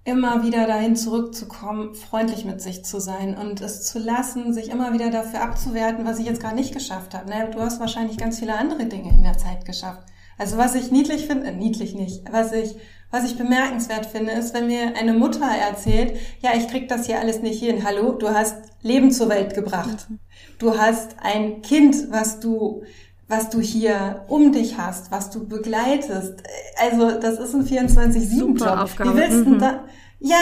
[0.08, 4.94] immer wieder dahin zurückzukommen, freundlich mit sich zu sein und es zu lassen, sich immer
[4.94, 7.30] wieder dafür abzuwerten, was ich jetzt gar nicht geschafft habe.
[7.30, 7.50] Ne?
[7.52, 10.04] Du hast wahrscheinlich ganz viele andere Dinge in der Zeit geschafft.
[10.38, 12.78] Also was ich niedlich finde, äh, niedlich nicht, was ich
[13.12, 17.20] was ich bemerkenswert finde, ist, wenn mir eine Mutter erzählt, ja, ich krieg das hier
[17.20, 17.84] alles nicht hin.
[17.84, 20.08] Hallo, du hast Leben zur Welt gebracht.
[20.10, 20.20] Mhm.
[20.60, 22.84] Du hast ein Kind, was du
[23.30, 26.44] was du hier um dich hast, was du begleitest.
[26.78, 28.90] Also das ist ein 24-7-Job.
[29.00, 29.60] Wie willst du mhm.
[29.60, 29.84] da?
[30.20, 30.38] Ja,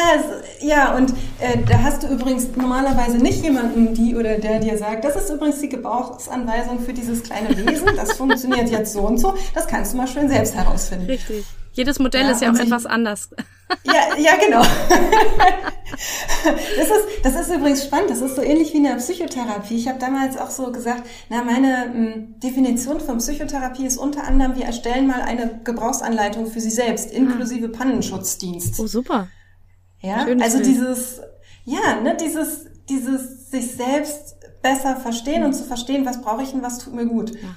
[0.61, 5.03] ja, und äh, da hast du übrigens normalerweise nicht jemanden, die oder der dir sagt,
[5.03, 9.33] das ist übrigens die Gebrauchsanweisung für dieses kleine Wesen, das funktioniert jetzt so und so,
[9.53, 11.07] das kannst du mal schön selbst herausfinden.
[11.07, 11.43] Richtig.
[11.75, 13.29] Jedes Modell ja, ist ja auch etwas anders.
[13.83, 14.61] Ja, ja, genau.
[16.77, 18.11] Das ist, das ist übrigens spannend.
[18.11, 19.75] Das ist so ähnlich wie in der Psychotherapie.
[19.75, 24.25] Ich habe damals auch so gesagt, na, meine m, hm, Definition von Psychotherapie ist unter
[24.25, 28.79] anderem, wir erstellen mal eine Gebrauchsanleitung für Sie selbst, inklusive Pannenschutzdienst.
[28.79, 29.29] Oh, super.
[30.01, 30.69] Ja, Schönes also Bild.
[30.69, 31.21] dieses,
[31.63, 36.61] ja, ne, dieses, dieses sich selbst besser verstehen und zu verstehen, was brauche ich und
[36.61, 37.31] was tut mir gut.
[37.31, 37.55] Ja.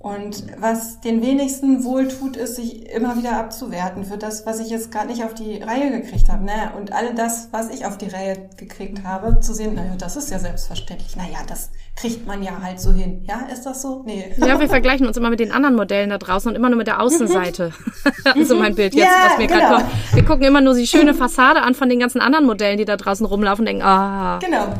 [0.00, 4.70] Und was den wenigsten wohl tut, ist, sich immer wieder abzuwerten für das, was ich
[4.70, 6.44] jetzt gerade nicht auf die Reihe gekriegt habe.
[6.44, 10.14] Naja, und all das, was ich auf die Reihe gekriegt habe, zu sehen, naja, das
[10.14, 11.16] ist ja selbstverständlich.
[11.16, 13.24] Naja, das kriegt man ja halt so hin.
[13.28, 14.04] Ja, ist das so?
[14.06, 14.32] Nee.
[14.36, 16.86] Ja, wir vergleichen uns immer mit den anderen Modellen da draußen und immer nur mit
[16.86, 17.72] der Außenseite.
[18.44, 19.60] so mein Bild jetzt, ja, was mir genau.
[19.68, 20.14] gerade kommt.
[20.14, 22.96] Wir gucken immer nur die schöne Fassade an von den ganzen anderen Modellen, die da
[22.96, 24.38] draußen rumlaufen und denken, ah.
[24.38, 24.74] Genau.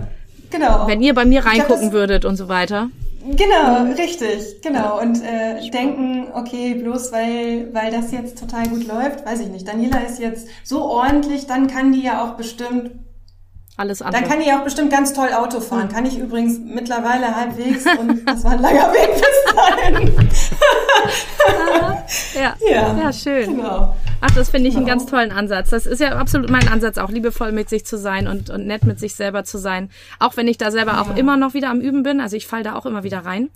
[0.51, 0.87] Genau.
[0.87, 2.89] Wenn ihr bei mir reingucken glaub, würdet und so weiter.
[3.37, 3.93] Genau, mhm.
[3.93, 5.01] richtig, genau.
[5.01, 9.69] Und äh, denken, okay, bloß weil, weil das jetzt total gut läuft, weiß ich nicht.
[9.69, 12.93] Daniela ist jetzt so ordentlich, dann kann die ja auch bestimmt
[13.77, 14.23] alles andere.
[14.23, 15.89] Dann kann ich auch bestimmt ganz toll Auto fahren.
[15.89, 20.29] Kann ich übrigens mittlerweile halbwegs und das war ein langer Weg bis dahin.
[22.35, 22.55] Ja.
[22.71, 22.99] ja.
[22.99, 23.57] ja, schön.
[23.57, 23.97] Genau.
[24.21, 24.87] Ach, das finde ich genau.
[24.87, 25.71] einen ganz tollen Ansatz.
[25.71, 28.85] Das ist ja absolut mein Ansatz, auch liebevoll mit sich zu sein und, und nett
[28.85, 29.91] mit sich selber zu sein.
[30.19, 31.03] Auch wenn ich da selber ja.
[31.03, 32.21] auch immer noch wieder am Üben bin.
[32.21, 33.51] Also ich fall da auch immer wieder rein.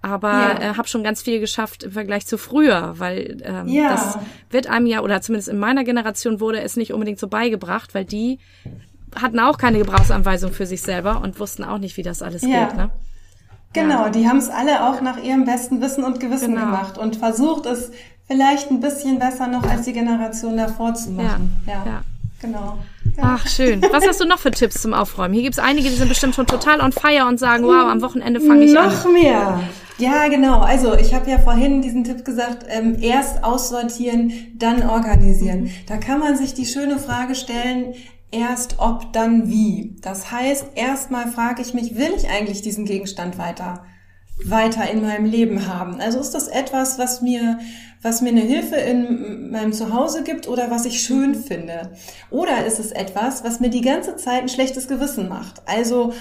[0.00, 0.60] Aber ja.
[0.60, 3.90] äh, habe schon ganz viel geschafft im Vergleich zu früher, weil ähm, ja.
[3.90, 4.18] das
[4.50, 8.04] wird einem ja, oder zumindest in meiner Generation wurde es nicht unbedingt so beigebracht, weil
[8.04, 8.38] die
[9.20, 12.76] hatten auch keine Gebrauchsanweisung für sich selber und wussten auch nicht, wie das alles geht.
[12.76, 12.90] Ne?
[13.72, 14.10] Genau, ja.
[14.10, 16.66] die haben es alle auch nach ihrem besten Wissen und Gewissen genau.
[16.66, 17.90] gemacht und versucht es
[18.26, 21.56] vielleicht ein bisschen besser noch als die Generation davor zu machen.
[21.66, 22.02] Ja, ja.
[22.40, 22.78] genau.
[23.20, 23.82] Ach, schön.
[23.90, 25.34] Was hast du noch für Tipps zum Aufräumen?
[25.34, 28.00] Hier gibt es einige, die sind bestimmt schon total on fire und sagen, wow, am
[28.00, 28.88] Wochenende fange ich noch an.
[28.90, 29.60] Noch mehr.
[29.98, 30.60] Ja, genau.
[30.60, 35.70] Also ich habe ja vorhin diesen Tipp gesagt, ähm, erst aussortieren, dann organisieren.
[35.88, 37.94] Da kann man sich die schöne Frage stellen,
[38.30, 39.96] erst ob, dann wie.
[40.00, 43.84] Das heißt, erstmal frage ich mich, will ich eigentlich diesen Gegenstand weiter,
[44.44, 46.00] weiter in meinem Leben haben?
[46.00, 47.58] Also ist das etwas, was mir,
[48.02, 51.92] was mir eine Hilfe in meinem Zuhause gibt oder was ich schön finde?
[52.30, 55.62] Oder ist es etwas, was mir die ganze Zeit ein schlechtes Gewissen macht?
[55.66, 56.12] Also,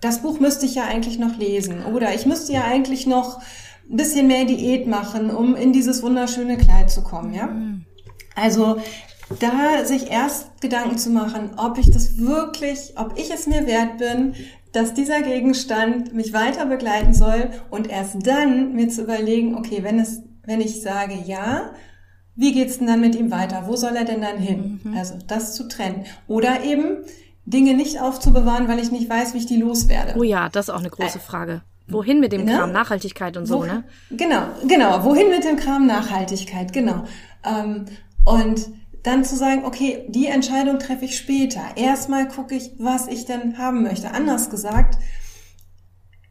[0.00, 3.40] das Buch müsste ich ja eigentlich noch lesen oder ich müsste ja eigentlich noch
[3.90, 7.46] ein bisschen mehr Diät machen, um in dieses wunderschöne Kleid zu kommen, ja?
[7.46, 7.84] Mhm.
[8.34, 8.76] Also
[9.40, 13.98] da sich erst Gedanken zu machen, ob ich das wirklich, ob ich es mir wert
[13.98, 14.34] bin,
[14.72, 19.98] dass dieser Gegenstand mich weiter begleiten soll und erst dann mir zu überlegen, okay, wenn
[19.98, 21.70] es, wenn ich sage ja,
[22.34, 23.64] wie geht's denn dann mit ihm weiter?
[23.66, 24.80] Wo soll er denn dann hin?
[24.84, 24.96] Mhm.
[24.96, 26.04] Also das zu trennen.
[26.28, 26.98] Oder eben
[27.46, 30.14] Dinge nicht aufzubewahren, weil ich nicht weiß, wie ich die loswerde.
[30.18, 31.62] Oh ja, das ist auch eine große Frage.
[31.88, 32.56] Wohin mit dem ne?
[32.56, 32.72] Kram?
[32.72, 33.84] Nachhaltigkeit und so, Wo, ne?
[34.10, 35.04] Genau, genau.
[35.04, 35.86] Wohin mit dem Kram?
[35.86, 37.04] Nachhaltigkeit, genau.
[37.44, 37.86] Ähm,
[38.24, 38.66] und
[39.06, 41.62] dann zu sagen, okay, die Entscheidung treffe ich später.
[41.76, 44.10] Erstmal gucke ich, was ich denn haben möchte.
[44.10, 44.98] Anders gesagt,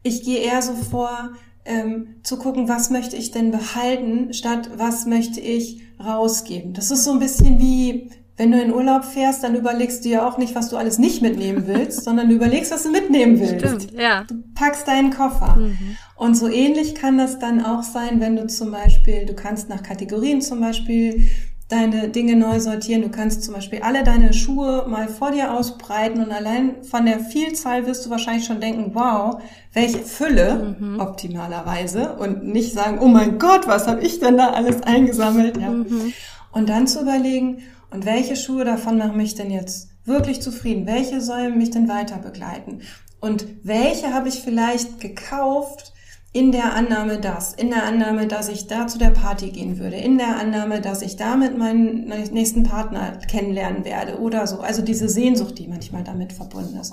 [0.02, 1.30] ich gehe eher so vor,
[1.64, 6.74] ähm, zu gucken, was möchte ich denn behalten, statt was möchte ich rausgeben.
[6.74, 10.28] Das ist so ein bisschen wie, wenn du in Urlaub fährst, dann überlegst du ja
[10.28, 13.66] auch nicht, was du alles nicht mitnehmen willst, sondern du überlegst, was du mitnehmen willst.
[13.66, 14.24] Stimmt, ja.
[14.24, 15.56] Du packst deinen Koffer.
[15.56, 15.96] Mhm.
[16.14, 19.82] Und so ähnlich kann das dann auch sein, wenn du zum Beispiel, du kannst nach
[19.82, 21.28] Kategorien zum Beispiel
[21.68, 23.02] deine Dinge neu sortieren.
[23.02, 27.18] Du kannst zum Beispiel alle deine Schuhe mal vor dir ausbreiten und allein von der
[27.20, 29.40] Vielzahl wirst du wahrscheinlich schon denken, wow,
[29.72, 31.00] welche Fülle mhm.
[31.00, 35.56] optimalerweise und nicht sagen, oh mein Gott, was habe ich denn da alles eingesammelt?
[35.56, 35.70] Ja.
[35.70, 36.12] Mhm.
[36.52, 40.86] Und dann zu überlegen, und welche Schuhe davon machen mich denn jetzt wirklich zufrieden?
[40.86, 42.80] Welche sollen mich denn weiter begleiten?
[43.20, 45.92] Und welche habe ich vielleicht gekauft,
[46.36, 49.96] in der Annahme das, in der Annahme, dass ich da zu der Party gehen würde,
[49.96, 54.60] in der Annahme, dass ich damit meinen nächsten Partner kennenlernen werde oder so.
[54.60, 56.92] Also diese Sehnsucht, die manchmal damit verbunden ist.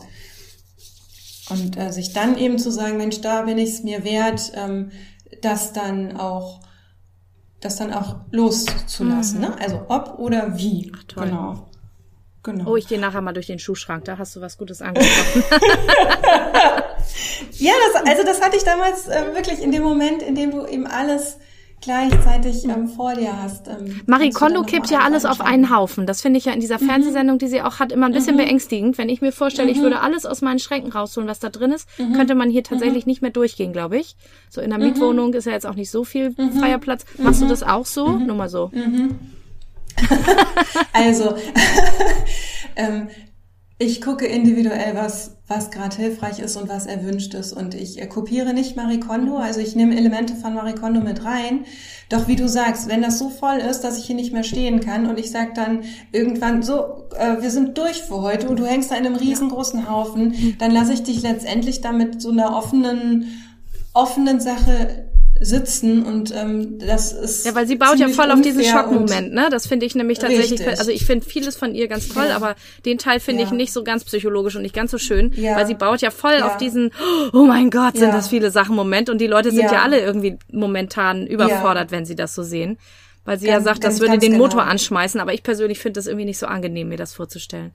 [1.50, 4.92] Und äh, sich dann eben zu sagen, Mensch, da bin ich es mir wert, ähm,
[5.42, 6.62] das dann auch,
[7.60, 9.42] das dann auch loszulassen.
[9.42, 9.46] Mhm.
[9.46, 9.60] Ne?
[9.60, 10.90] Also ob oder wie.
[10.96, 11.26] Ach, toll.
[11.26, 11.70] Genau.
[12.44, 12.72] Genau.
[12.72, 15.44] Oh, ich gehe nachher mal durch den Schuhschrank, da hast du was Gutes angesprochen.
[17.52, 20.66] ja, das, also das hatte ich damals äh, wirklich in dem Moment, in dem du
[20.66, 21.38] eben alles
[21.84, 23.68] gleichzeitig ähm, vor dir hast.
[23.68, 26.06] Ähm, Marie Kondo kippt ja alles auf einen Haufen.
[26.06, 26.88] Das finde ich ja in dieser mhm.
[26.88, 28.40] Fernsehsendung, die sie auch hat, immer ein bisschen mhm.
[28.40, 28.98] beängstigend.
[28.98, 29.76] Wenn ich mir vorstelle, mhm.
[29.76, 32.14] ich würde alles aus meinen Schränken rausholen, was da drin ist, mhm.
[32.14, 33.10] könnte man hier tatsächlich mhm.
[33.10, 34.16] nicht mehr durchgehen, glaube ich.
[34.50, 34.84] So in der.
[34.84, 37.06] Mietwohnung ist ja jetzt auch nicht so viel freier Platz.
[37.18, 38.10] Machst du das auch so?
[38.10, 38.70] Nur mal so.
[40.94, 41.36] also,
[42.76, 43.08] ähm,
[43.80, 47.54] ich gucke individuell, was, was gerade hilfreich ist und was erwünscht ist.
[47.54, 51.26] Und ich äh, kopiere nicht Marie Kondo, also ich nehme Elemente von Marie Kondo mit
[51.26, 51.66] rein.
[52.10, 54.80] Doch wie du sagst, wenn das so voll ist, dass ich hier nicht mehr stehen
[54.80, 58.66] kann und ich sage dann irgendwann, so, äh, wir sind durch für heute und du
[58.66, 63.44] hängst da in einem riesengroßen Haufen, dann lasse ich dich letztendlich damit so einer offenen,
[63.94, 65.10] offenen Sache
[65.44, 69.50] sitzen und ähm, das ist ja, weil sie baut ja voll auf diesen Schockmoment, ne?
[69.52, 70.80] Das finde ich nämlich tatsächlich, richtig.
[70.80, 72.36] also ich finde vieles von ihr ganz toll, ja.
[72.36, 73.48] aber den Teil finde ja.
[73.48, 75.56] ich nicht so ganz psychologisch und nicht ganz so schön, ja.
[75.58, 76.92] weil sie baut ja voll auf diesen
[77.34, 80.38] Oh mein Gott, sind das viele Sachen Moment und die Leute sind ja, alle irgendwie
[80.52, 82.78] momentan überfordert, wenn sie das so sehen,
[83.26, 84.46] weil sie ganz, ja sagt, das würde den genau.
[84.46, 87.72] Motor anschmeißen, aber ich persönlich finde das irgendwie nicht so angenehm, mir das vorzustellen.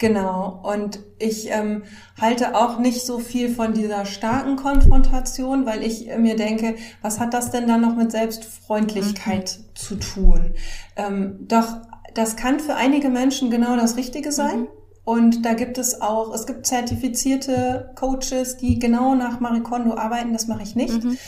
[0.00, 0.58] Genau.
[0.62, 1.82] Und ich ähm,
[2.18, 7.34] halte auch nicht so viel von dieser starken Konfrontation, weil ich mir denke, was hat
[7.34, 9.76] das denn dann noch mit Selbstfreundlichkeit mhm.
[9.76, 10.54] zu tun?
[10.96, 11.76] Ähm, doch
[12.14, 14.60] das kann für einige Menschen genau das Richtige sein.
[14.60, 14.68] Mhm.
[15.04, 20.32] Und da gibt es auch, es gibt zertifizierte Coaches, die genau nach Marikondo arbeiten.
[20.32, 21.04] Das mache ich nicht.
[21.04, 21.18] Mhm.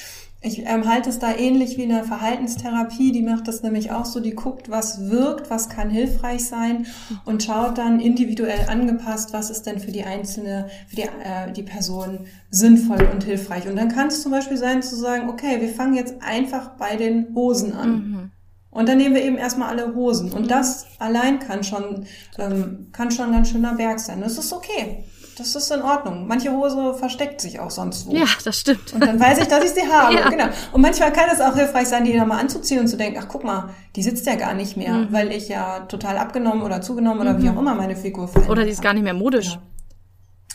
[0.44, 4.18] Ich ähm, halte es da ähnlich wie eine Verhaltenstherapie, die macht das nämlich auch so,
[4.18, 6.86] die guckt, was wirkt, was kann hilfreich sein
[7.24, 11.62] und schaut dann individuell angepasst, was ist denn für die einzelne, für die, äh, die
[11.62, 13.68] Person sinnvoll und hilfreich.
[13.68, 16.96] Und dann kann es zum Beispiel sein zu sagen, okay, wir fangen jetzt einfach bei
[16.96, 17.90] den Hosen an.
[17.92, 18.30] Mhm.
[18.72, 20.32] Und dann nehmen wir eben erstmal alle Hosen.
[20.32, 22.06] Und das allein kann schon,
[22.38, 24.20] ähm, kann schon ein ganz schöner Berg sein.
[24.20, 25.04] Das ist okay
[25.38, 26.26] das ist in Ordnung.
[26.26, 28.12] Manche Hose versteckt sich auch sonst wo.
[28.12, 28.92] Ja, das stimmt.
[28.92, 30.14] Und dann weiß ich, dass ich sie habe.
[30.14, 30.28] ja.
[30.28, 30.46] Genau.
[30.72, 33.44] Und manchmal kann es auch hilfreich sein, die nochmal anzuziehen und zu denken, ach guck
[33.44, 35.12] mal, die sitzt ja gar nicht mehr, mhm.
[35.12, 37.42] weil ich ja total abgenommen oder zugenommen oder mhm.
[37.42, 39.52] wie auch immer meine Figur verändert Oder die ist gar nicht mehr modisch.
[39.52, 39.62] Ja.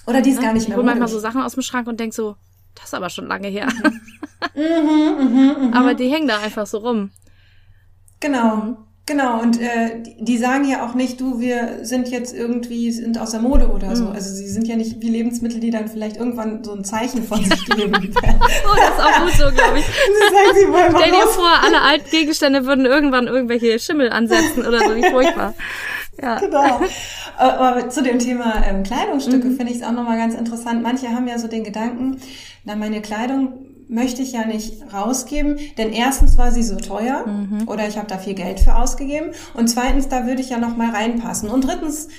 [0.08, 0.94] Oder die ist gar nicht mehr modisch.
[0.94, 2.36] Ich manchmal so Sachen aus dem Schrank und denk so,
[2.76, 3.68] das ist aber schon lange her.
[4.54, 4.64] Mhm.
[4.64, 5.74] mhm, mhm, mhm.
[5.74, 7.12] aber die hängen da einfach so rum.
[8.20, 8.78] Genau.
[9.08, 13.32] Genau, und äh, die sagen ja auch nicht, du, wir sind jetzt irgendwie, sind aus
[13.32, 14.04] der Mode oder so.
[14.04, 14.12] Mhm.
[14.12, 17.42] Also sie sind ja nicht wie Lebensmittel, die dann vielleicht irgendwann so ein Zeichen von
[17.46, 17.94] sich geben.
[17.96, 19.86] oh, das ist auch gut so, glaube ich.
[20.90, 25.54] Stell dir vor, alle alten Gegenstände würden irgendwann irgendwelche Schimmel ansetzen oder so, wie furchtbar.
[26.22, 26.40] Ja.
[26.40, 26.82] Genau.
[27.38, 29.56] Aber zu dem Thema ähm, Kleidungsstücke mhm.
[29.56, 30.84] finde ich es auch nochmal ganz interessant.
[30.84, 32.20] Manche haben ja so den Gedanken,
[32.66, 33.54] na, meine Kleidung
[33.90, 37.68] möchte ich ja nicht rausgeben, denn erstens war sie so teuer mhm.
[37.68, 40.76] oder ich habe da viel Geld für ausgegeben und zweitens, da würde ich ja noch
[40.76, 42.10] mal reinpassen und drittens,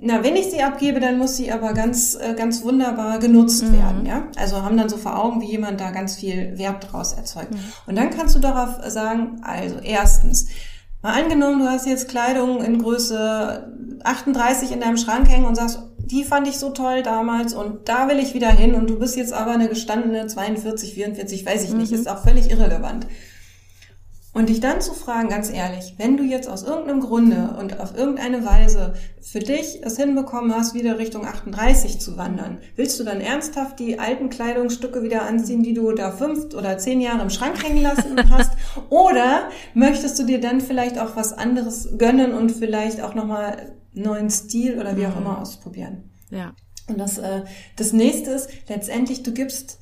[0.00, 3.78] na, wenn ich sie abgebe, dann muss sie aber ganz, äh, ganz wunderbar genutzt mhm.
[3.78, 4.26] werden, ja.
[4.36, 7.52] Also haben dann so vor Augen, wie jemand da ganz viel Wert draus erzeugt.
[7.52, 7.60] Mhm.
[7.86, 10.48] Und dann kannst du darauf sagen, also erstens,
[11.00, 13.72] mal angenommen, du hast jetzt Kleidung in Größe
[14.02, 18.08] 38 in deinem Schrank hängen und sagst, die fand ich so toll damals und da
[18.08, 21.72] will ich wieder hin und du bist jetzt aber eine gestandene 42, 44, weiß ich
[21.72, 21.98] nicht, mhm.
[21.98, 23.06] ist auch völlig irrelevant.
[24.34, 27.96] Und dich dann zu fragen, ganz ehrlich, wenn du jetzt aus irgendeinem Grunde und auf
[27.96, 33.20] irgendeine Weise für dich es hinbekommen hast, wieder Richtung 38 zu wandern, willst du dann
[33.20, 37.62] ernsthaft die alten Kleidungsstücke wieder anziehen, die du da fünf oder zehn Jahre im Schrank
[37.62, 38.50] hängen lassen hast?
[38.90, 44.30] Oder möchtest du dir dann vielleicht auch was anderes gönnen und vielleicht auch nochmal neuen
[44.30, 45.22] Stil oder wie auch mhm.
[45.22, 46.10] immer ausprobieren?
[46.30, 46.54] Ja.
[46.88, 47.42] Und das, äh,
[47.76, 49.78] das nächste ist, letztendlich, du gibst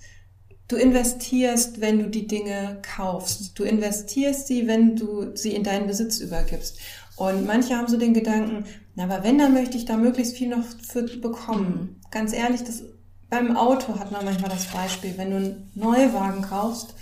[0.72, 3.58] Du investierst, wenn du die Dinge kaufst.
[3.58, 6.78] Du investierst sie, wenn du sie in deinen Besitz übergibst.
[7.16, 10.48] Und manche haben so den Gedanken, na, aber wenn, dann möchte ich da möglichst viel
[10.48, 12.00] noch für bekommen.
[12.10, 12.84] Ganz ehrlich, das,
[13.28, 15.12] beim Auto hat man manchmal das Beispiel.
[15.18, 16.94] Wenn du einen Neuwagen kaufst,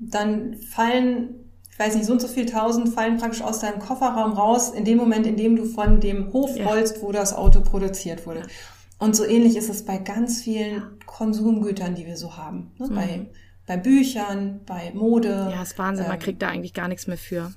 [0.00, 4.32] dann fallen, ich weiß nicht, so und so viel tausend fallen praktisch aus deinem Kofferraum
[4.32, 7.02] raus, in dem Moment, in dem du von dem Hof rollst, ja.
[7.02, 8.42] wo das Auto produziert wurde.
[8.98, 12.72] Und so ähnlich ist es bei ganz vielen Konsumgütern, die wir so haben.
[12.78, 12.88] Ne?
[12.88, 12.94] Mhm.
[12.94, 13.26] Bei,
[13.66, 15.50] bei Büchern, bei Mode.
[15.52, 17.52] Ja, ist Wahnsinn, ähm, man kriegt da eigentlich gar nichts mehr für.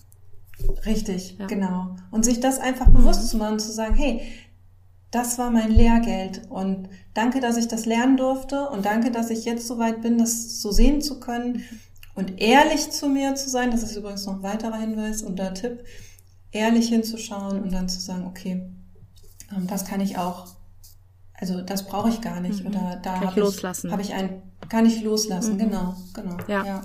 [0.85, 1.47] Richtig, ja.
[1.47, 1.95] genau.
[2.11, 3.27] Und sich das einfach bewusst mhm.
[3.27, 4.21] zu machen und zu sagen, hey,
[5.11, 9.43] das war mein Lehrgeld und danke, dass ich das lernen durfte und danke, dass ich
[9.45, 11.63] jetzt so weit bin, das so sehen zu können
[12.13, 13.71] und ehrlich zu mir zu sein.
[13.71, 15.83] Das ist übrigens noch ein weiterer Hinweis und der Tipp,
[16.51, 18.61] ehrlich hinzuschauen und dann zu sagen, okay,
[19.55, 20.47] ähm, das kann ich auch
[21.39, 22.61] also das brauche ich gar nicht.
[22.61, 22.67] Mhm.
[22.67, 25.59] Oder da habe ich, hab ich ein, kann ich loslassen, mhm.
[25.59, 26.37] genau, genau.
[26.47, 26.65] Ja.
[26.65, 26.81] ja.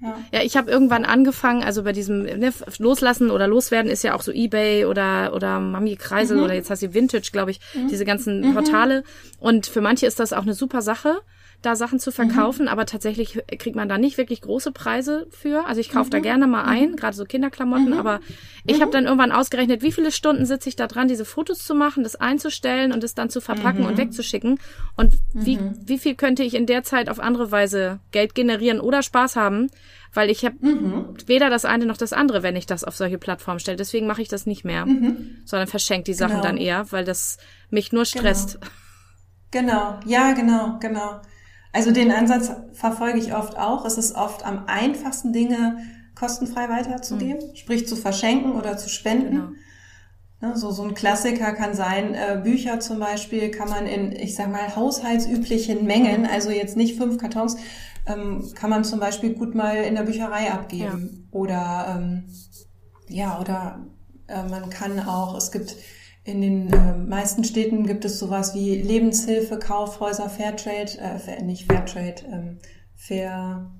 [0.00, 0.18] Ja.
[0.32, 4.20] ja, ich habe irgendwann angefangen, also bei diesem ne, Loslassen oder Loswerden ist ja auch
[4.20, 6.42] so Ebay oder oder Mami Kreisel mhm.
[6.42, 7.88] oder jetzt heißt sie Vintage, glaube ich, mhm.
[7.88, 8.54] diese ganzen mhm.
[8.54, 9.04] Portale.
[9.38, 11.20] Und für manche ist das auch eine super Sache
[11.64, 12.68] da Sachen zu verkaufen, mhm.
[12.68, 15.66] aber tatsächlich kriegt man da nicht wirklich große Preise für.
[15.66, 16.10] Also ich kaufe mhm.
[16.10, 16.96] da gerne mal ein, mhm.
[16.96, 17.98] gerade so Kinderklamotten, mhm.
[17.98, 18.20] aber
[18.66, 18.92] ich habe mhm.
[18.92, 22.16] dann irgendwann ausgerechnet, wie viele Stunden sitze ich da dran, diese Fotos zu machen, das
[22.16, 23.98] einzustellen und es dann zu verpacken und mhm.
[23.98, 24.58] wegzuschicken.
[24.96, 29.02] Und wie, wie viel könnte ich in der Zeit auf andere Weise Geld generieren oder
[29.02, 29.68] Spaß haben?
[30.12, 30.56] Weil ich habe
[31.26, 33.76] weder das eine noch das andere, wenn ich das auf solche Plattformen stelle.
[33.76, 34.86] Deswegen mache ich das nicht mehr,
[35.44, 36.44] sondern verschenke die Sachen genau.
[36.44, 37.38] dann eher, weil das
[37.70, 38.58] mich nur stresst.
[39.50, 40.00] Genau.
[40.00, 41.20] genau, ja, genau, genau.
[41.74, 43.84] Also den Ansatz verfolge ich oft auch.
[43.84, 45.78] Es ist oft am einfachsten, Dinge
[46.14, 47.56] kostenfrei weiterzugeben, mhm.
[47.56, 49.34] sprich zu verschenken oder zu spenden.
[49.34, 49.48] Genau.
[50.52, 54.36] Ne, so, so ein Klassiker kann sein, äh, Bücher zum Beispiel kann man in, ich
[54.36, 57.56] sag mal, haushaltsüblichen Mengen, also jetzt nicht fünf Kartons,
[58.06, 61.26] ähm, kann man zum Beispiel gut mal in der Bücherei abgeben.
[61.32, 61.38] Ja.
[61.38, 62.24] Oder ähm,
[63.08, 63.84] ja, oder
[64.28, 65.74] äh, man kann auch, es gibt
[66.24, 72.22] in den äh, meisten Städten gibt es sowas wie Lebenshilfe, Kaufhäuser, Fairtrade, äh, nicht Fairtrade,
[72.32, 72.58] ähm,
[72.94, 73.70] Fair,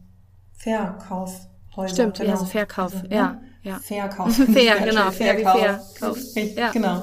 [0.53, 1.89] Verkaufhäuser.
[1.89, 2.33] Stimmt, genau.
[2.33, 3.41] also Verkauf, also, ja, ne?
[3.63, 3.79] ja.
[3.79, 4.35] Verkauf.
[4.53, 6.19] Fair, genau, Fair wie Verkauf.
[6.57, 6.71] Ja.
[6.71, 7.03] Genau.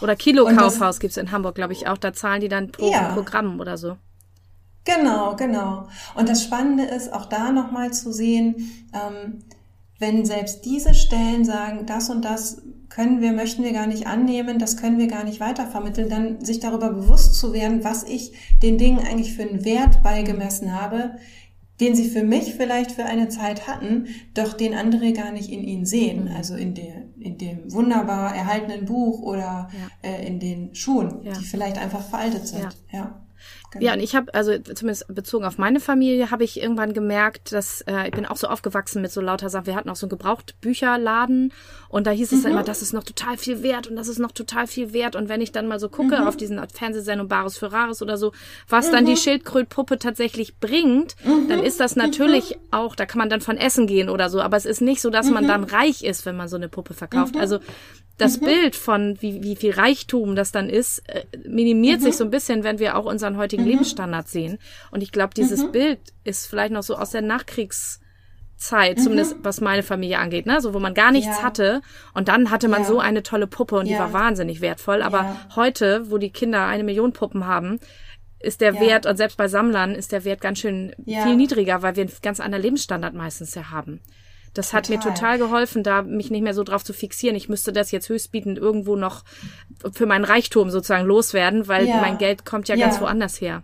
[0.00, 1.98] Oder Kilo-Kaufhaus gibt's in Hamburg, glaube ich, auch.
[1.98, 3.12] Da zahlen die dann pro ja.
[3.12, 3.96] Programm oder so.
[4.84, 5.88] Genau, genau.
[6.14, 9.42] Und das Spannende ist, auch da nochmal zu sehen, ähm,
[9.98, 14.58] wenn selbst diese Stellen sagen, das und das können wir, möchten wir gar nicht annehmen,
[14.58, 18.32] das können wir gar nicht weitervermitteln, dann sich darüber bewusst zu werden, was ich
[18.62, 21.16] den Dingen eigentlich für einen Wert beigemessen habe,
[21.80, 25.62] den sie für mich vielleicht für eine Zeit hatten, doch den andere gar nicht in
[25.62, 26.24] ihnen sehen.
[26.24, 26.36] Mhm.
[26.36, 30.10] Also in, der, in dem wunderbar erhaltenen Buch oder ja.
[30.10, 31.32] äh, in den Schuhen, ja.
[31.32, 32.76] die vielleicht einfach veraltet sind.
[32.92, 32.98] Ja.
[32.98, 33.25] ja.
[33.72, 33.84] Genau.
[33.84, 37.82] Ja, und ich habe, also zumindest bezogen auf meine Familie, habe ich irgendwann gemerkt, dass
[37.82, 39.66] äh, ich bin auch so aufgewachsen mit so lauter Sachen.
[39.66, 41.52] Wir hatten auch so einen Gebrauchtbücherladen
[41.88, 42.42] und da hieß es mhm.
[42.42, 45.16] dann immer, das ist noch total viel wert und das ist noch total viel wert.
[45.16, 46.26] Und wenn ich dann mal so gucke mhm.
[46.26, 48.32] auf diesen Fernsehsendung Bares für Rares oder so,
[48.68, 48.92] was mhm.
[48.92, 49.16] dann die mhm.
[49.16, 51.48] Schildkrötpuppe tatsächlich bringt, mhm.
[51.48, 52.60] dann ist das natürlich mhm.
[52.70, 55.10] auch, da kann man dann von essen gehen oder so, aber es ist nicht so,
[55.10, 57.36] dass man dann reich ist, wenn man so eine Puppe verkauft.
[57.36, 57.58] Also
[58.18, 58.46] das mhm.
[58.46, 62.04] Bild von wie, wie viel Reichtum das dann ist, äh, minimiert mhm.
[62.04, 63.66] sich so ein bisschen, wenn wir auch unseren heutigen mhm.
[63.66, 64.58] Lebensstandard sehen.
[64.90, 65.72] Und ich glaube, dieses mhm.
[65.72, 69.44] Bild ist vielleicht noch so aus der Nachkriegszeit, zumindest mhm.
[69.44, 70.60] was meine Familie angeht, ne?
[70.60, 71.42] So, wo man gar nichts ja.
[71.42, 71.82] hatte
[72.14, 72.88] und dann hatte man ja.
[72.88, 73.94] so eine tolle Puppe und ja.
[73.94, 75.02] die war wahnsinnig wertvoll.
[75.02, 77.78] Aber heute, wo die Kinder eine Million Puppen haben,
[78.38, 81.96] ist der Wert, und selbst bei Sammlern ist der Wert ganz schön viel niedriger, weil
[81.96, 84.00] wir einen ganz anderen Lebensstandard meistens ja haben.
[84.58, 84.96] Das hat total.
[84.96, 87.36] mir total geholfen, da mich nicht mehr so drauf zu fixieren.
[87.36, 89.24] Ich müsste das jetzt höchstbietend irgendwo noch
[89.92, 92.00] für meinen Reichtum sozusagen loswerden, weil ja.
[92.00, 93.62] mein Geld kommt ja, ja, ganz woanders her.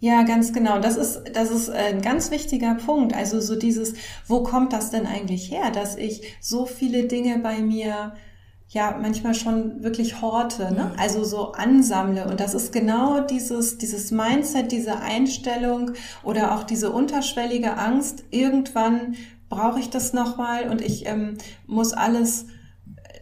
[0.00, 0.80] Ja, ganz genau.
[0.80, 3.14] Das ist, das ist ein ganz wichtiger Punkt.
[3.14, 3.94] Also so dieses,
[4.26, 8.12] wo kommt das denn eigentlich her, dass ich so viele Dinge bei mir
[8.72, 10.92] ja manchmal schon wirklich horte, ne?
[10.98, 12.26] also so ansammle.
[12.26, 15.92] Und das ist genau dieses, dieses Mindset, diese Einstellung
[16.24, 19.14] oder auch diese unterschwellige Angst, irgendwann
[19.52, 21.36] brauche ich das nochmal und ich ähm,
[21.66, 22.46] muss alles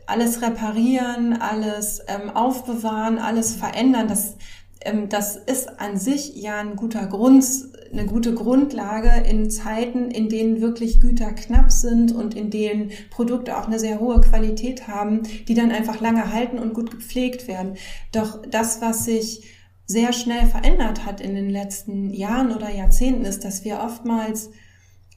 [0.07, 4.09] alles reparieren, alles ähm, aufbewahren, alles verändern.
[4.09, 4.37] Das,
[4.81, 7.45] ähm, das ist an sich ja ein guter Grund,
[7.93, 13.57] eine gute Grundlage in Zeiten, in denen wirklich Güter knapp sind und in denen Produkte
[13.57, 17.77] auch eine sehr hohe Qualität haben, die dann einfach lange halten und gut gepflegt werden.
[18.13, 19.45] Doch das, was sich
[19.87, 24.51] sehr schnell verändert hat in den letzten Jahren oder Jahrzehnten, ist, dass wir oftmals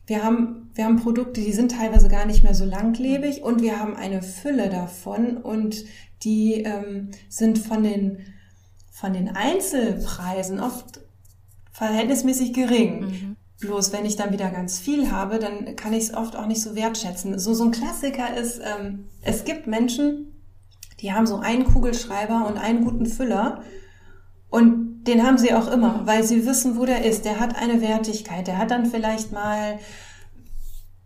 [0.05, 3.79] wir haben, wir haben Produkte, die sind teilweise gar nicht mehr so langlebig und wir
[3.79, 5.85] haben eine Fülle davon und
[6.23, 8.19] die ähm, sind von den,
[8.91, 11.01] von den Einzelpreisen oft
[11.71, 12.99] verhältnismäßig gering.
[13.01, 13.35] Mhm.
[13.59, 16.61] Bloß wenn ich dann wieder ganz viel habe, dann kann ich es oft auch nicht
[16.61, 17.39] so wertschätzen.
[17.39, 20.33] So, so ein Klassiker ist, ähm, es gibt Menschen,
[20.99, 23.63] die haben so einen Kugelschreiber und einen guten Füller
[24.49, 27.25] und den haben sie auch immer, weil sie wissen, wo der ist.
[27.25, 28.47] Der hat eine Wertigkeit.
[28.47, 29.79] Der hat dann vielleicht mal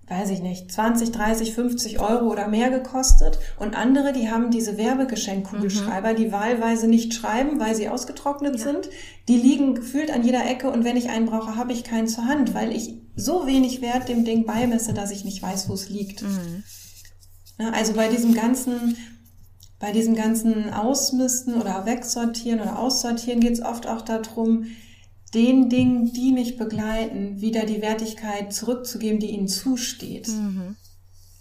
[0.09, 3.39] weiß ich nicht, 20, 30, 50 Euro oder mehr gekostet.
[3.59, 6.15] Und andere, die haben diese Werbegeschenkkugelschreiber, mhm.
[6.15, 8.63] die wahlweise nicht schreiben, weil sie ausgetrocknet ja.
[8.63, 8.89] sind.
[9.27, 12.25] Die liegen gefühlt an jeder Ecke und wenn ich einen brauche, habe ich keinen zur
[12.25, 15.89] Hand, weil ich so wenig Wert dem Ding beimesse, dass ich nicht weiß, wo es
[15.89, 16.21] liegt.
[16.21, 16.63] Mhm.
[17.59, 18.95] Ja, also bei diesem ganzen,
[19.79, 24.65] bei diesem ganzen Ausmisten oder Wegsortieren oder Aussortieren geht es oft auch darum,
[25.33, 30.29] den Dingen, die mich begleiten, wieder die Wertigkeit zurückzugeben, die ihnen zusteht.
[30.29, 30.77] Mhm.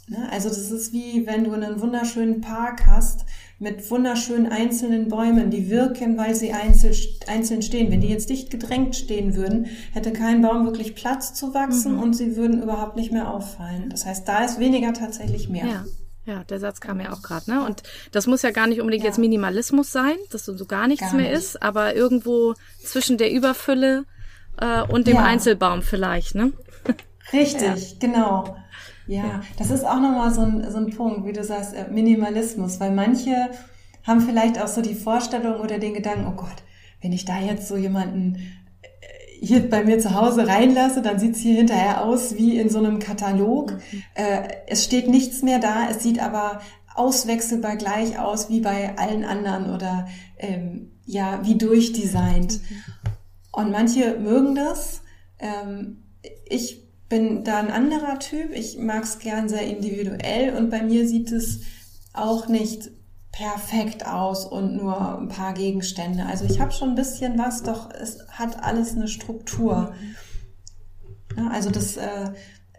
[0.09, 0.29] Ne?
[0.31, 3.25] Also das ist wie wenn du einen wunderschönen Park hast
[3.59, 6.95] mit wunderschönen einzelnen Bäumen, die wirken, weil sie einzeln,
[7.27, 7.91] einzeln stehen.
[7.91, 12.03] Wenn die jetzt dicht gedrängt stehen würden, hätte kein Baum wirklich Platz zu wachsen mhm.
[12.03, 13.89] und sie würden überhaupt nicht mehr auffallen.
[13.89, 15.67] Das heißt, da ist weniger tatsächlich mehr.
[15.67, 15.85] Ja.
[16.27, 17.65] Ja, der Satz kam ja auch gerade, ne?
[17.65, 19.11] Und das muss ja gar nicht unbedingt ja.
[19.11, 21.39] jetzt Minimalismus sein, dass so gar nichts gar mehr nicht.
[21.39, 24.05] ist, aber irgendwo zwischen der Überfülle
[24.61, 25.25] äh, und dem ja.
[25.25, 26.53] Einzelbaum vielleicht, ne?
[27.33, 27.97] Richtig, ja.
[28.01, 28.57] genau.
[29.07, 32.81] Ja, das ist auch nochmal so ein, so ein Punkt, wie du sagst, äh, Minimalismus,
[32.81, 33.51] weil manche
[34.03, 36.57] haben vielleicht auch so die Vorstellung oder den Gedanken, oh Gott,
[37.03, 38.37] wenn ich da jetzt so jemanden
[39.41, 42.99] hier bei mir zu Hause reinlasse, dann sieht's hier hinterher aus wie in so einem
[42.99, 43.73] Katalog.
[43.73, 44.03] Mhm.
[44.15, 46.61] Äh, es steht nichts mehr da, es sieht aber
[46.95, 50.09] auswechselbar gleich aus wie bei allen anderen oder
[50.39, 52.55] ähm, ja, wie durchdesignt.
[52.55, 52.83] Mhm.
[53.53, 55.03] Und manche mögen das.
[55.39, 56.03] Ähm,
[56.49, 58.53] ich bin da ein anderer Typ.
[58.53, 61.61] Ich mag es gern sehr individuell und bei mir sieht es
[62.13, 62.91] auch nicht
[63.37, 66.25] perfekt aus und nur ein paar Gegenstände.
[66.25, 69.93] Also ich habe schon ein bisschen was, doch es hat alles eine Struktur.
[71.37, 72.31] Ja, also das, äh,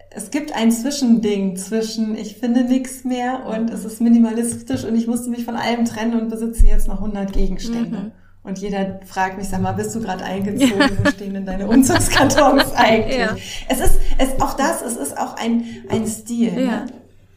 [0.10, 5.06] es gibt ein Zwischending zwischen ich finde nichts mehr und es ist minimalistisch und ich
[5.06, 7.98] musste mich von allem trennen und besitze jetzt noch 100 Gegenstände.
[7.98, 8.12] Mhm.
[8.42, 10.80] Und jeder fragt mich, sag mal, bist du gerade eingezogen?
[10.80, 10.90] Ja.
[11.04, 13.20] Wo stehen denn deine Umzugskartons eigentlich?
[13.20, 13.38] Ja.
[13.70, 16.54] Es ist, es, auch das, es ist auch ein, ein Stil.
[16.54, 16.62] Ja.
[16.62, 16.86] Ne?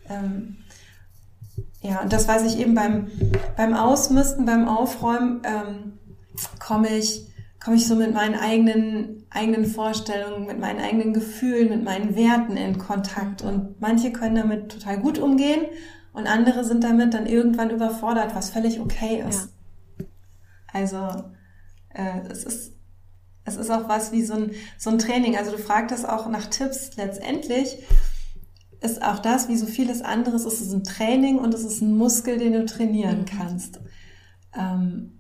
[0.09, 0.57] Ähm,
[1.83, 3.11] ja, und das weiß ich eben beim,
[3.57, 5.99] beim Ausmisten, beim Aufräumen, ähm,
[6.59, 7.26] komme ich,
[7.62, 12.57] komme ich so mit meinen eigenen, eigenen Vorstellungen, mit meinen eigenen Gefühlen, mit meinen Werten
[12.57, 13.43] in Kontakt.
[13.43, 15.62] Und manche können damit total gut umgehen
[16.12, 19.49] und andere sind damit dann irgendwann überfordert, was völlig okay ist.
[19.99, 20.07] Ja.
[20.72, 21.24] Also,
[21.95, 22.74] äh, es ist,
[23.45, 25.37] es ist auch was wie so ein, so ein Training.
[25.37, 27.78] Also du fragtest auch nach Tipps letztendlich
[28.81, 31.97] ist auch das, wie so vieles anderes, ist es ein Training und es ist ein
[31.97, 33.24] Muskel, den du trainieren mhm.
[33.26, 33.81] kannst.
[34.59, 35.18] Ähm,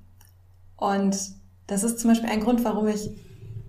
[0.76, 1.16] und
[1.66, 3.10] das ist zum Beispiel ein Grund, warum ich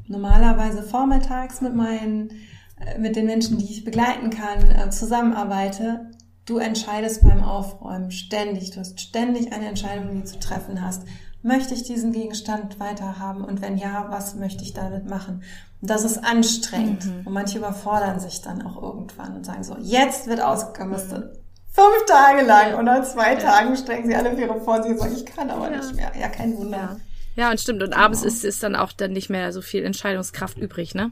[0.08, 2.32] normalerweise vormittags mit meinen,
[2.80, 6.12] äh, mit den Menschen, die ich begleiten kann, äh, zusammenarbeite.
[6.46, 8.72] Du entscheidest beim Aufräumen ständig.
[8.72, 11.04] Du hast ständig eine Entscheidung, die du zu treffen hast.
[11.44, 13.44] Möchte ich diesen Gegenstand weiterhaben?
[13.44, 15.44] Und wenn ja, was möchte ich damit machen?
[15.82, 17.06] Und das ist anstrengend.
[17.06, 17.28] Mhm.
[17.28, 21.40] Und manche überfordern sich dann auch irgendwann und sagen so, jetzt wird ausgemistet.
[21.72, 23.40] Fünf Tage lang und nach zwei ja.
[23.40, 25.78] Tagen strecken sie alle Viere vor sich und sagen, ich kann aber ja.
[25.78, 26.12] nicht mehr.
[26.20, 26.98] Ja, kein Wunder.
[27.36, 27.82] Ja, und stimmt.
[27.82, 31.12] Und abends ist, ist dann auch dann nicht mehr so viel Entscheidungskraft übrig, ne?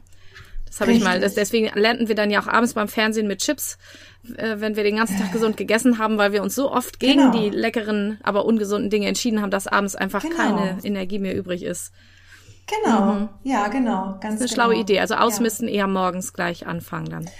[0.70, 1.20] Das habe ich mal.
[1.20, 3.76] Das, deswegen lernten wir dann ja auch abends beim Fernsehen mit Chips,
[4.36, 7.32] äh, wenn wir den ganzen Tag gesund gegessen haben, weil wir uns so oft gegen
[7.32, 7.38] genau.
[7.38, 10.36] die leckeren, aber ungesunden Dinge entschieden haben, dass abends einfach genau.
[10.36, 11.92] keine Energie mehr übrig ist.
[12.84, 13.28] Genau, mhm.
[13.42, 14.18] ja, genau.
[14.20, 14.54] Ganz das ist eine genau.
[14.54, 15.00] schlaue Idee.
[15.00, 15.74] Also ausmisten ja.
[15.74, 17.30] eher morgens gleich anfangen dann.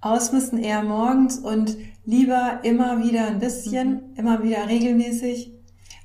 [0.00, 4.16] Ausmisten eher morgens und lieber immer wieder ein bisschen, mhm.
[4.16, 5.52] immer wieder regelmäßig,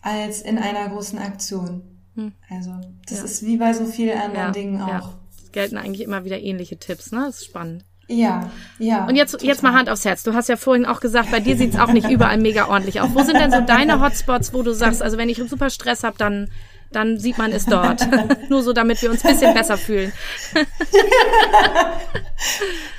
[0.01, 1.83] als in einer großen Aktion.
[2.15, 2.33] Mhm.
[2.49, 2.71] Also
[3.07, 3.25] das ja.
[3.25, 5.15] ist wie bei so vielen anderen ja, Dingen auch.
[5.53, 7.23] Gelten eigentlich immer wieder ähnliche Tipps, ne?
[7.27, 7.85] Das ist spannend.
[8.07, 9.05] Ja, ja.
[9.05, 10.23] Und jetzt, jetzt mal Hand aufs Herz.
[10.23, 13.11] Du hast ja vorhin auch gesagt, bei dir sieht's auch nicht überall mega ordentlich aus.
[13.13, 16.17] Wo sind denn so deine Hotspots, wo du sagst, also wenn ich super Stress habe,
[16.17, 16.49] dann
[16.95, 18.07] dann sieht man es dort.
[18.49, 20.13] Nur so, damit wir uns ein bisschen besser fühlen.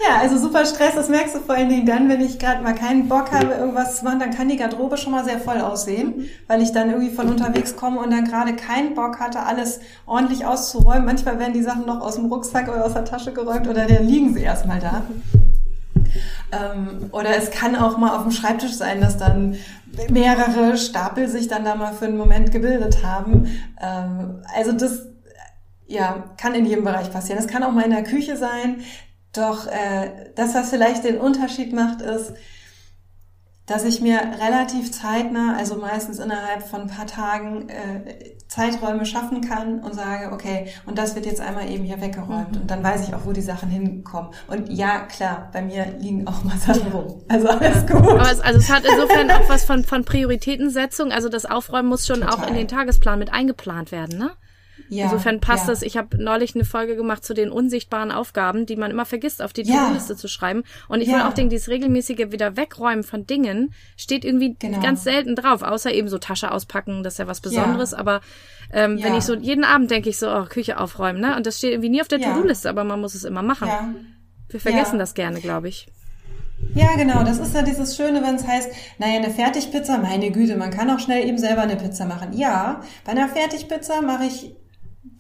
[0.07, 2.75] ja, also super Stress, das merkst du vor allen Dingen dann, wenn ich gerade mal
[2.75, 6.29] keinen Bock habe, irgendwas zu machen, dann kann die Garderobe schon mal sehr voll aussehen,
[6.47, 10.45] weil ich dann irgendwie von unterwegs komme und dann gerade keinen Bock hatte, alles ordentlich
[10.45, 11.05] auszuräumen.
[11.05, 14.07] Manchmal werden die Sachen noch aus dem Rucksack oder aus der Tasche geräumt oder dann
[14.07, 15.03] liegen sie erstmal da.
[16.53, 19.57] Ähm, oder es kann auch mal auf dem Schreibtisch sein, dass dann
[20.11, 23.47] mehrere Stapel sich dann da mal für einen Moment gebildet haben.
[23.81, 25.07] Ähm, also das
[25.87, 27.39] ja, kann in jedem Bereich passieren.
[27.39, 28.83] Es kann auch mal in der Küche sein.
[29.33, 32.33] Doch äh, das, was vielleicht den Unterschied macht, ist,
[33.67, 39.41] dass ich mir relativ zeitnah, also meistens innerhalb von ein paar Tagen, äh, Zeiträume schaffen
[39.41, 42.55] kann und sage, okay, und das wird jetzt einmal eben hier weggeräumt.
[42.55, 42.61] Mhm.
[42.61, 44.31] Und dann weiß ich auch, wo die Sachen hinkommen.
[44.47, 47.23] Und ja, klar, bei mir liegen auch mal Sachen rum.
[47.29, 47.97] Also alles gut.
[47.97, 51.11] Aber es, also es hat insofern auch was von, von Prioritätensetzung.
[51.11, 52.35] Also das Aufräumen muss schon Total.
[52.35, 54.31] auch in den Tagesplan mit eingeplant werden, ne?
[54.89, 55.73] Ja, Insofern passt ja.
[55.73, 55.83] das.
[55.83, 59.53] Ich habe neulich eine Folge gemacht zu den unsichtbaren Aufgaben, die man immer vergisst, auf
[59.53, 59.85] die ja.
[59.85, 60.63] To-Do-Liste zu schreiben.
[60.89, 61.15] Und ich ja.
[61.15, 64.81] will auch denken, dieses regelmäßige wieder wegräumen von Dingen steht irgendwie genau.
[64.81, 67.93] ganz selten drauf, außer eben so Tasche auspacken, das ist ja was Besonderes.
[67.93, 67.99] Ja.
[67.99, 68.21] Aber
[68.73, 71.37] ähm, wenn ich so jeden Abend denke ich so, oh, Küche aufräumen, ne?
[71.37, 73.69] Und das steht irgendwie nie auf der To-Do-Liste, aber man muss es immer machen.
[74.49, 75.89] Wir vergessen das gerne, glaube ich.
[76.75, 77.25] Ja, genau.
[77.25, 80.91] Das ist ja dieses Schöne, wenn es heißt, naja, eine Fertigpizza, meine Güte, man kann
[80.91, 82.33] auch schnell eben selber eine Pizza machen.
[82.33, 84.55] Ja, bei einer Fertigpizza mache ich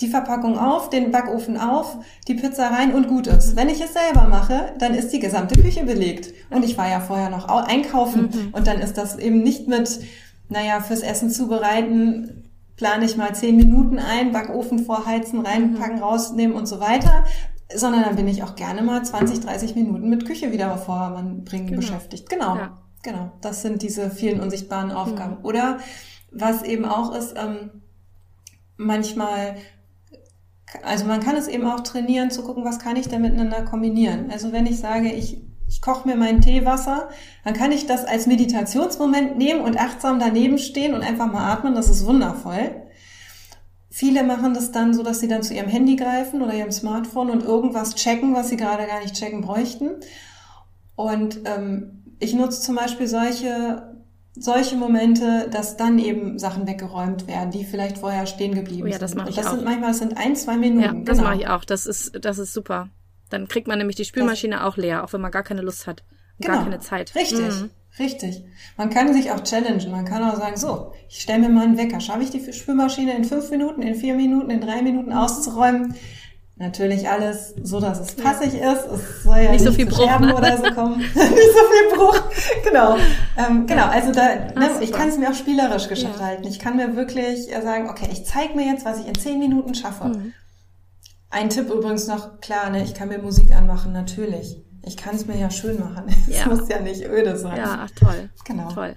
[0.00, 3.56] die Verpackung auf, den Backofen auf, die Pizza rein und gut ist.
[3.56, 6.34] Wenn ich es selber mache, dann ist die gesamte Küche belegt.
[6.50, 8.48] Und ich war ja vorher noch einkaufen mhm.
[8.52, 10.00] und dann ist das eben nicht mit,
[10.48, 16.02] naja, fürs Essen zubereiten, plane ich mal zehn Minuten ein, Backofen vorheizen, reinpacken, mhm.
[16.02, 17.24] rausnehmen und so weiter,
[17.72, 21.68] sondern dann bin ich auch gerne mal 20, 30 Minuten mit Küche wieder Vormann bringen
[21.68, 21.80] genau.
[21.80, 22.28] beschäftigt.
[22.28, 22.78] Genau, ja.
[23.02, 23.32] genau.
[23.40, 25.38] Das sind diese vielen unsichtbaren Aufgaben.
[25.38, 25.44] Mhm.
[25.44, 25.78] Oder
[26.32, 27.70] was eben auch ist, ähm,
[28.76, 29.56] manchmal
[30.82, 34.30] also man kann es eben auch trainieren, zu gucken, was kann ich denn miteinander kombinieren.
[34.30, 37.08] Also wenn ich sage, ich, ich koche mir mein Teewasser,
[37.44, 41.74] dann kann ich das als Meditationsmoment nehmen und achtsam daneben stehen und einfach mal atmen.
[41.74, 42.82] Das ist wundervoll.
[43.90, 47.30] Viele machen das dann so, dass sie dann zu ihrem Handy greifen oder ihrem Smartphone
[47.30, 49.90] und irgendwas checken, was sie gerade gar nicht checken bräuchten.
[50.96, 53.93] Und ähm, ich nutze zum Beispiel solche
[54.36, 58.90] solche Momente, dass dann eben Sachen weggeräumt werden, die vielleicht vorher stehen geblieben sind.
[58.90, 59.52] oh ja, das mache ich das auch.
[59.52, 60.82] Sind manchmal das sind ein, zwei Minuten.
[60.82, 61.30] Ja, das genau.
[61.30, 61.64] mache ich auch.
[61.64, 62.88] Das ist, das ist super.
[63.30, 65.86] Dann kriegt man nämlich die Spülmaschine das, auch leer, auch wenn man gar keine Lust
[65.86, 66.02] hat.
[66.40, 66.54] Genau.
[66.54, 67.14] Gar keine Zeit.
[67.14, 67.38] Richtig.
[67.38, 67.70] Mhm.
[67.98, 68.42] Richtig.
[68.76, 69.90] Man kann sich auch challengen.
[69.92, 72.00] Man kann auch sagen, so, ich stelle mir mal einen Wecker.
[72.00, 75.94] Schaffe ich die Spülmaschine in fünf Minuten, in vier Minuten, in drei Minuten auszuräumen?
[76.56, 78.86] Natürlich alles so, dass es passig ist.
[78.86, 80.36] Es soll ja nicht, nicht so viel Bruch ne?
[80.36, 80.98] oder so kommen.
[81.14, 82.20] nicht so viel Bruch.
[82.64, 82.96] Genau.
[83.36, 83.86] Ähm, genau.
[83.86, 86.44] Also da, ne, ich kann es mir auch spielerisch gestalten.
[86.44, 86.50] Ja.
[86.50, 89.40] Ich kann mir wirklich äh, sagen, okay, ich zeige mir jetzt, was ich in zehn
[89.40, 90.04] Minuten schaffe.
[90.04, 90.32] Mhm.
[91.28, 94.64] Ein Tipp übrigens noch, klar, ne, ich kann mir Musik anmachen, natürlich.
[94.84, 96.04] Ich kann es mir ja schön machen.
[96.28, 96.46] Es ja.
[96.46, 97.56] muss ja nicht öde sein.
[97.56, 98.30] Ja, ach, toll.
[98.44, 98.70] Genau.
[98.70, 98.94] Toll.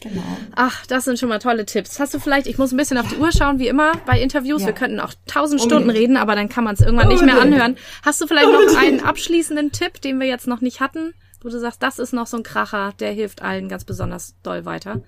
[0.00, 0.22] Genau.
[0.54, 1.98] Ach, das sind schon mal tolle Tipps.
[1.98, 4.60] Hast du vielleicht, ich muss ein bisschen auf die Uhr schauen, wie immer bei Interviews.
[4.60, 4.68] Ja.
[4.68, 7.76] Wir könnten auch tausend Stunden reden, aber dann kann man es irgendwann nicht mehr anhören.
[8.04, 11.58] Hast du vielleicht noch einen abschließenden Tipp, den wir jetzt noch nicht hatten, wo du
[11.58, 15.02] sagst, das ist noch so ein Kracher, der hilft allen ganz besonders doll weiter?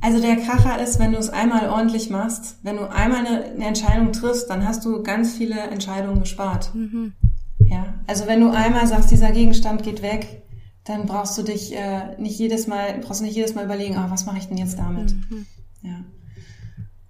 [0.00, 3.66] Also der Kracher ist, wenn du es einmal ordentlich machst, wenn du einmal eine, eine
[3.66, 6.74] Entscheidung triffst, dann hast du ganz viele Entscheidungen gespart.
[6.74, 7.14] Mhm.
[7.60, 10.42] Ja, also wenn du einmal sagst, dieser Gegenstand geht weg,
[10.88, 14.24] dann brauchst du dich äh, nicht jedes Mal, brauchst nicht jedes Mal überlegen, ah, was
[14.24, 15.12] mache ich denn jetzt damit?
[15.12, 15.46] Mhm.
[15.82, 16.04] Ja.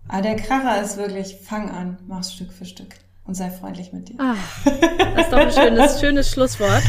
[0.09, 4.09] Aber der Kracher ist wirklich, fang an, mach's Stück für Stück und sei freundlich mit
[4.09, 4.17] dir.
[4.19, 6.83] Ah, das ist doch ein schönes, schönes Schlusswort.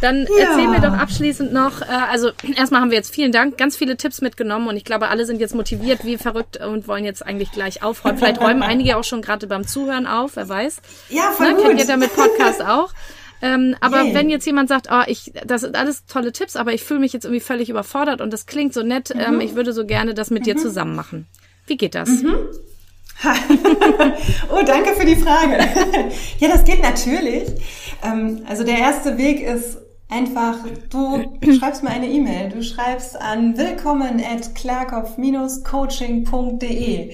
[0.00, 0.50] Dann ja.
[0.50, 3.96] erzähl mir doch abschließend noch, äh, also erstmal haben wir jetzt vielen Dank, ganz viele
[3.96, 7.50] Tipps mitgenommen und ich glaube, alle sind jetzt motiviert wie verrückt und wollen jetzt eigentlich
[7.50, 8.18] gleich aufräumen.
[8.18, 10.80] Vielleicht räumen einige auch schon gerade beim Zuhören auf, wer weiß.
[11.08, 11.66] Ja, voll Na, gut.
[11.66, 12.92] Kennt ihr damit Podcast auch.
[13.42, 14.14] Ähm, aber yeah.
[14.14, 17.12] wenn jetzt jemand sagt, oh, ich, das sind alles tolle Tipps, aber ich fühle mich
[17.12, 19.24] jetzt irgendwie völlig überfordert und das klingt so nett, ähm, mhm.
[19.24, 20.44] ähm, ich würde so gerne das mit mhm.
[20.44, 21.26] dir zusammen machen.
[21.66, 22.08] Wie geht das?
[22.08, 22.36] Mhm.
[24.50, 25.58] oh, danke für die Frage.
[26.38, 27.50] ja, das geht natürlich.
[28.02, 29.76] Ähm, also der erste Weg ist
[30.08, 30.56] einfach,
[30.88, 32.48] du schreibst mir eine E-Mail.
[32.50, 37.10] Du schreibst an willkommen at klarkopf-coaching.de.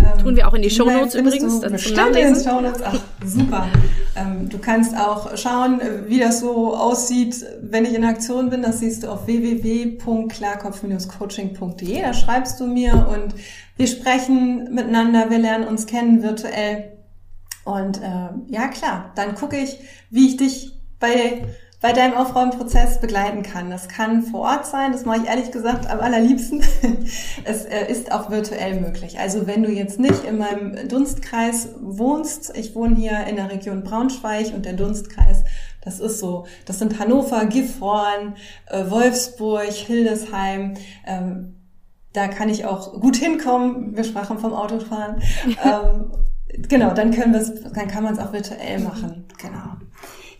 [0.00, 1.60] Ähm, Tun wir auch in die Shownotes übrigens.
[1.60, 2.82] Du bestimmt in den Shownotes.
[2.84, 3.68] Ach, super.
[4.16, 8.62] ähm, du kannst auch schauen, wie das so aussieht, wenn ich in Aktion bin.
[8.62, 12.02] Das siehst du auf www.klarkopf-coaching.de.
[12.02, 13.34] Da schreibst du mir und
[13.76, 16.92] wir sprechen miteinander, wir lernen uns kennen virtuell.
[17.64, 19.78] Und äh, ja, klar, dann gucke ich,
[20.10, 21.46] wie ich dich bei
[21.80, 23.70] bei deinem Aufräumprozess begleiten kann.
[23.70, 26.62] Das kann vor Ort sein, das mache ich ehrlich gesagt am allerliebsten.
[27.44, 29.18] es äh, ist auch virtuell möglich.
[29.18, 33.84] Also wenn du jetzt nicht in meinem Dunstkreis wohnst, ich wohne hier in der Region
[33.84, 35.44] Braunschweig und der Dunstkreis,
[35.82, 38.34] das ist so, das sind Hannover, Gifhorn,
[38.66, 40.74] äh, Wolfsburg, Hildesheim,
[41.06, 41.54] ähm,
[42.12, 43.96] da kann ich auch gut hinkommen.
[43.96, 45.22] Wir sprachen vom Autofahren.
[45.64, 46.10] ähm,
[46.68, 49.26] genau, dann können wir es, dann kann man es auch virtuell machen.
[49.40, 49.76] Genau.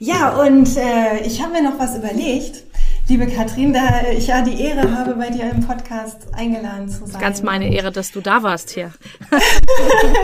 [0.00, 2.62] Ja, und äh, ich habe mir noch was überlegt.
[3.08, 7.20] Liebe Katrin, da ich ja die Ehre habe, bei dir im Podcast eingeladen zu sein.
[7.20, 8.92] Ganz meine Ehre, dass du da warst hier.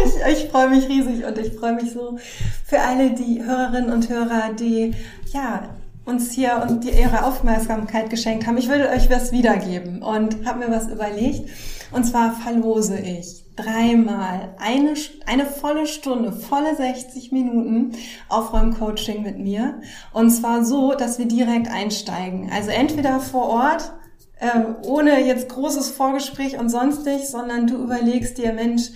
[0.04, 2.18] ich, ich freue mich riesig und ich freue mich so
[2.64, 4.94] für alle die Hörerinnen und Hörer, die
[5.32, 5.70] ja
[6.04, 8.58] uns hier und die ihre Aufmerksamkeit geschenkt haben.
[8.58, 11.50] Ich würde euch was wiedergeben und habe mir was überlegt.
[11.90, 14.94] Und zwar verlose ich dreimal eine,
[15.26, 17.92] eine volle Stunde, volle 60 Minuten
[18.28, 19.80] Aufräumcoaching mit mir.
[20.12, 22.50] Und zwar so, dass wir direkt einsteigen.
[22.52, 23.92] Also entweder vor Ort,
[24.40, 28.90] äh, ohne jetzt großes Vorgespräch und sonstig, sondern du überlegst dir, Mensch,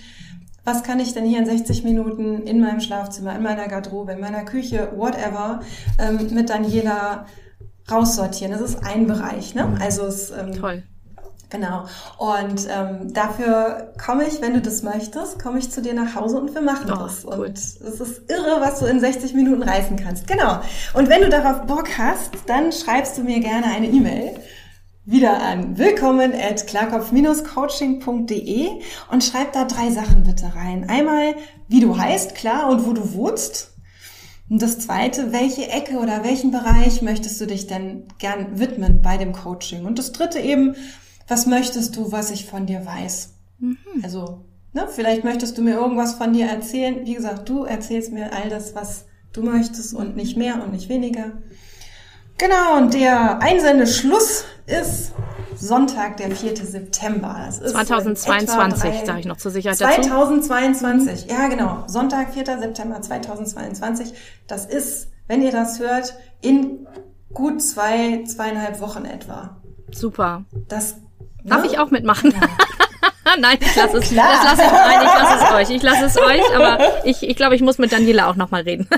[0.65, 4.19] was kann ich denn hier in 60 Minuten in meinem Schlafzimmer, in meiner Garderobe, in
[4.19, 5.61] meiner Küche, whatever,
[5.97, 7.25] ähm, mit Daniela
[7.89, 8.51] raussortieren.
[8.51, 9.75] Das ist ein Bereich, ne?
[9.79, 10.83] Also es, ähm, Toll.
[11.49, 11.85] Genau.
[12.17, 16.39] Und ähm, dafür komme ich, wenn du das möchtest, komme ich zu dir nach Hause
[16.39, 17.25] und wir machen oh, das.
[17.25, 17.47] Cool.
[17.47, 20.27] Und es ist irre, was du in 60 Minuten reißen kannst.
[20.27, 20.59] Genau.
[20.93, 24.35] Und wenn du darauf Bock hast, dann schreibst du mir gerne eine E-Mail
[25.05, 28.69] wieder an willkommen at klarkopf-coaching.de
[29.11, 30.87] und schreib da drei Sachen bitte rein.
[30.87, 31.33] Einmal,
[31.67, 33.71] wie du heißt, klar, und wo du wohnst.
[34.51, 39.17] Und das zweite, welche Ecke oder welchen Bereich möchtest du dich denn gern widmen bei
[39.17, 39.85] dem Coaching?
[39.85, 40.75] Und das dritte eben,
[41.29, 43.33] was möchtest du, was ich von dir weiß?
[43.59, 43.77] Mhm.
[44.03, 47.05] Also, ne, vielleicht möchtest du mir irgendwas von dir erzählen.
[47.05, 50.89] Wie gesagt, du erzählst mir all das, was du möchtest und nicht mehr und nicht
[50.89, 51.33] weniger.
[52.37, 55.11] Genau, und der Einsendeschluss ist
[55.55, 56.55] Sonntag, der 4.
[56.55, 57.35] September.
[57.45, 61.41] Das ist 2022, sage ich noch zur Sicherheit 2022, dazu.
[61.41, 61.83] ja genau.
[61.87, 62.45] Sonntag, 4.
[62.59, 64.13] September 2022.
[64.47, 66.87] Das ist, wenn ihr das hört, in
[67.33, 69.57] gut zwei, zweieinhalb Wochen etwa.
[69.91, 70.45] Super.
[70.69, 70.95] Das
[71.43, 71.67] Darf ne?
[71.67, 72.31] ich auch mitmachen?
[72.31, 73.35] Ja.
[73.39, 74.09] nein, ich lasse es.
[74.09, 74.27] Klar.
[74.31, 75.75] Das lasse ich, nein, ich lasse es euch.
[75.75, 78.87] Ich lasse es euch, aber ich, ich glaube, ich muss mit Daniela auch nochmal reden.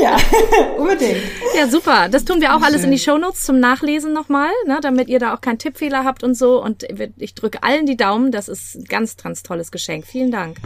[0.00, 0.16] Ja,
[0.78, 1.20] unbedingt.
[1.54, 2.08] Ja, super.
[2.08, 5.34] Das tun wir auch alles in die Shownotes zum Nachlesen nochmal, ne, damit ihr da
[5.34, 6.62] auch keinen Tippfehler habt und so.
[6.62, 6.86] Und
[7.18, 8.32] ich drücke allen die Daumen.
[8.32, 10.06] Das ist ein ganz, ganz tolles Geschenk.
[10.06, 10.56] Vielen Dank.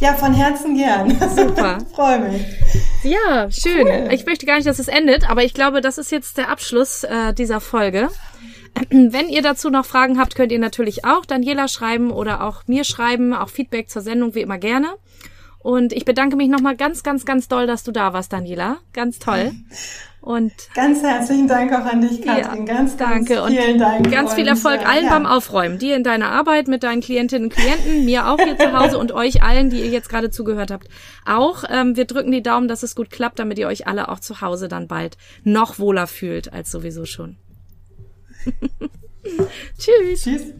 [0.00, 1.10] ja, von Herzen gern.
[1.36, 1.78] Super.
[1.94, 2.42] Freue mich.
[3.02, 3.86] Ja, schön.
[3.86, 4.08] Cool.
[4.12, 7.04] Ich möchte gar nicht, dass es endet, aber ich glaube, das ist jetzt der Abschluss
[7.04, 8.08] äh, dieser Folge.
[8.90, 12.84] Wenn ihr dazu noch Fragen habt, könnt ihr natürlich auch Daniela schreiben oder auch mir
[12.84, 14.88] schreiben, auch Feedback zur Sendung wie immer gerne.
[15.58, 18.78] Und ich bedanke mich nochmal ganz, ganz, ganz doll, dass du da warst, Daniela.
[18.92, 19.52] Ganz toll.
[20.20, 22.66] Und ganz herzlichen Dank auch an dich, Katrin.
[22.66, 24.10] Ja, ganz, ganz danke vielen und Dank.
[24.10, 25.10] Ganz viel Erfolg äh, allen ja.
[25.10, 25.78] beim Aufräumen.
[25.78, 29.12] Dir in deiner Arbeit mit deinen Klientinnen und Klienten, mir auch hier zu Hause und
[29.12, 30.88] euch allen, die ihr jetzt gerade zugehört habt.
[31.24, 34.20] Auch ähm, wir drücken die Daumen, dass es gut klappt, damit ihr euch alle auch
[34.20, 37.36] zu Hause dann bald noch wohler fühlt als sowieso schon.
[39.78, 40.22] Tschüss.
[40.22, 40.54] Tschüss.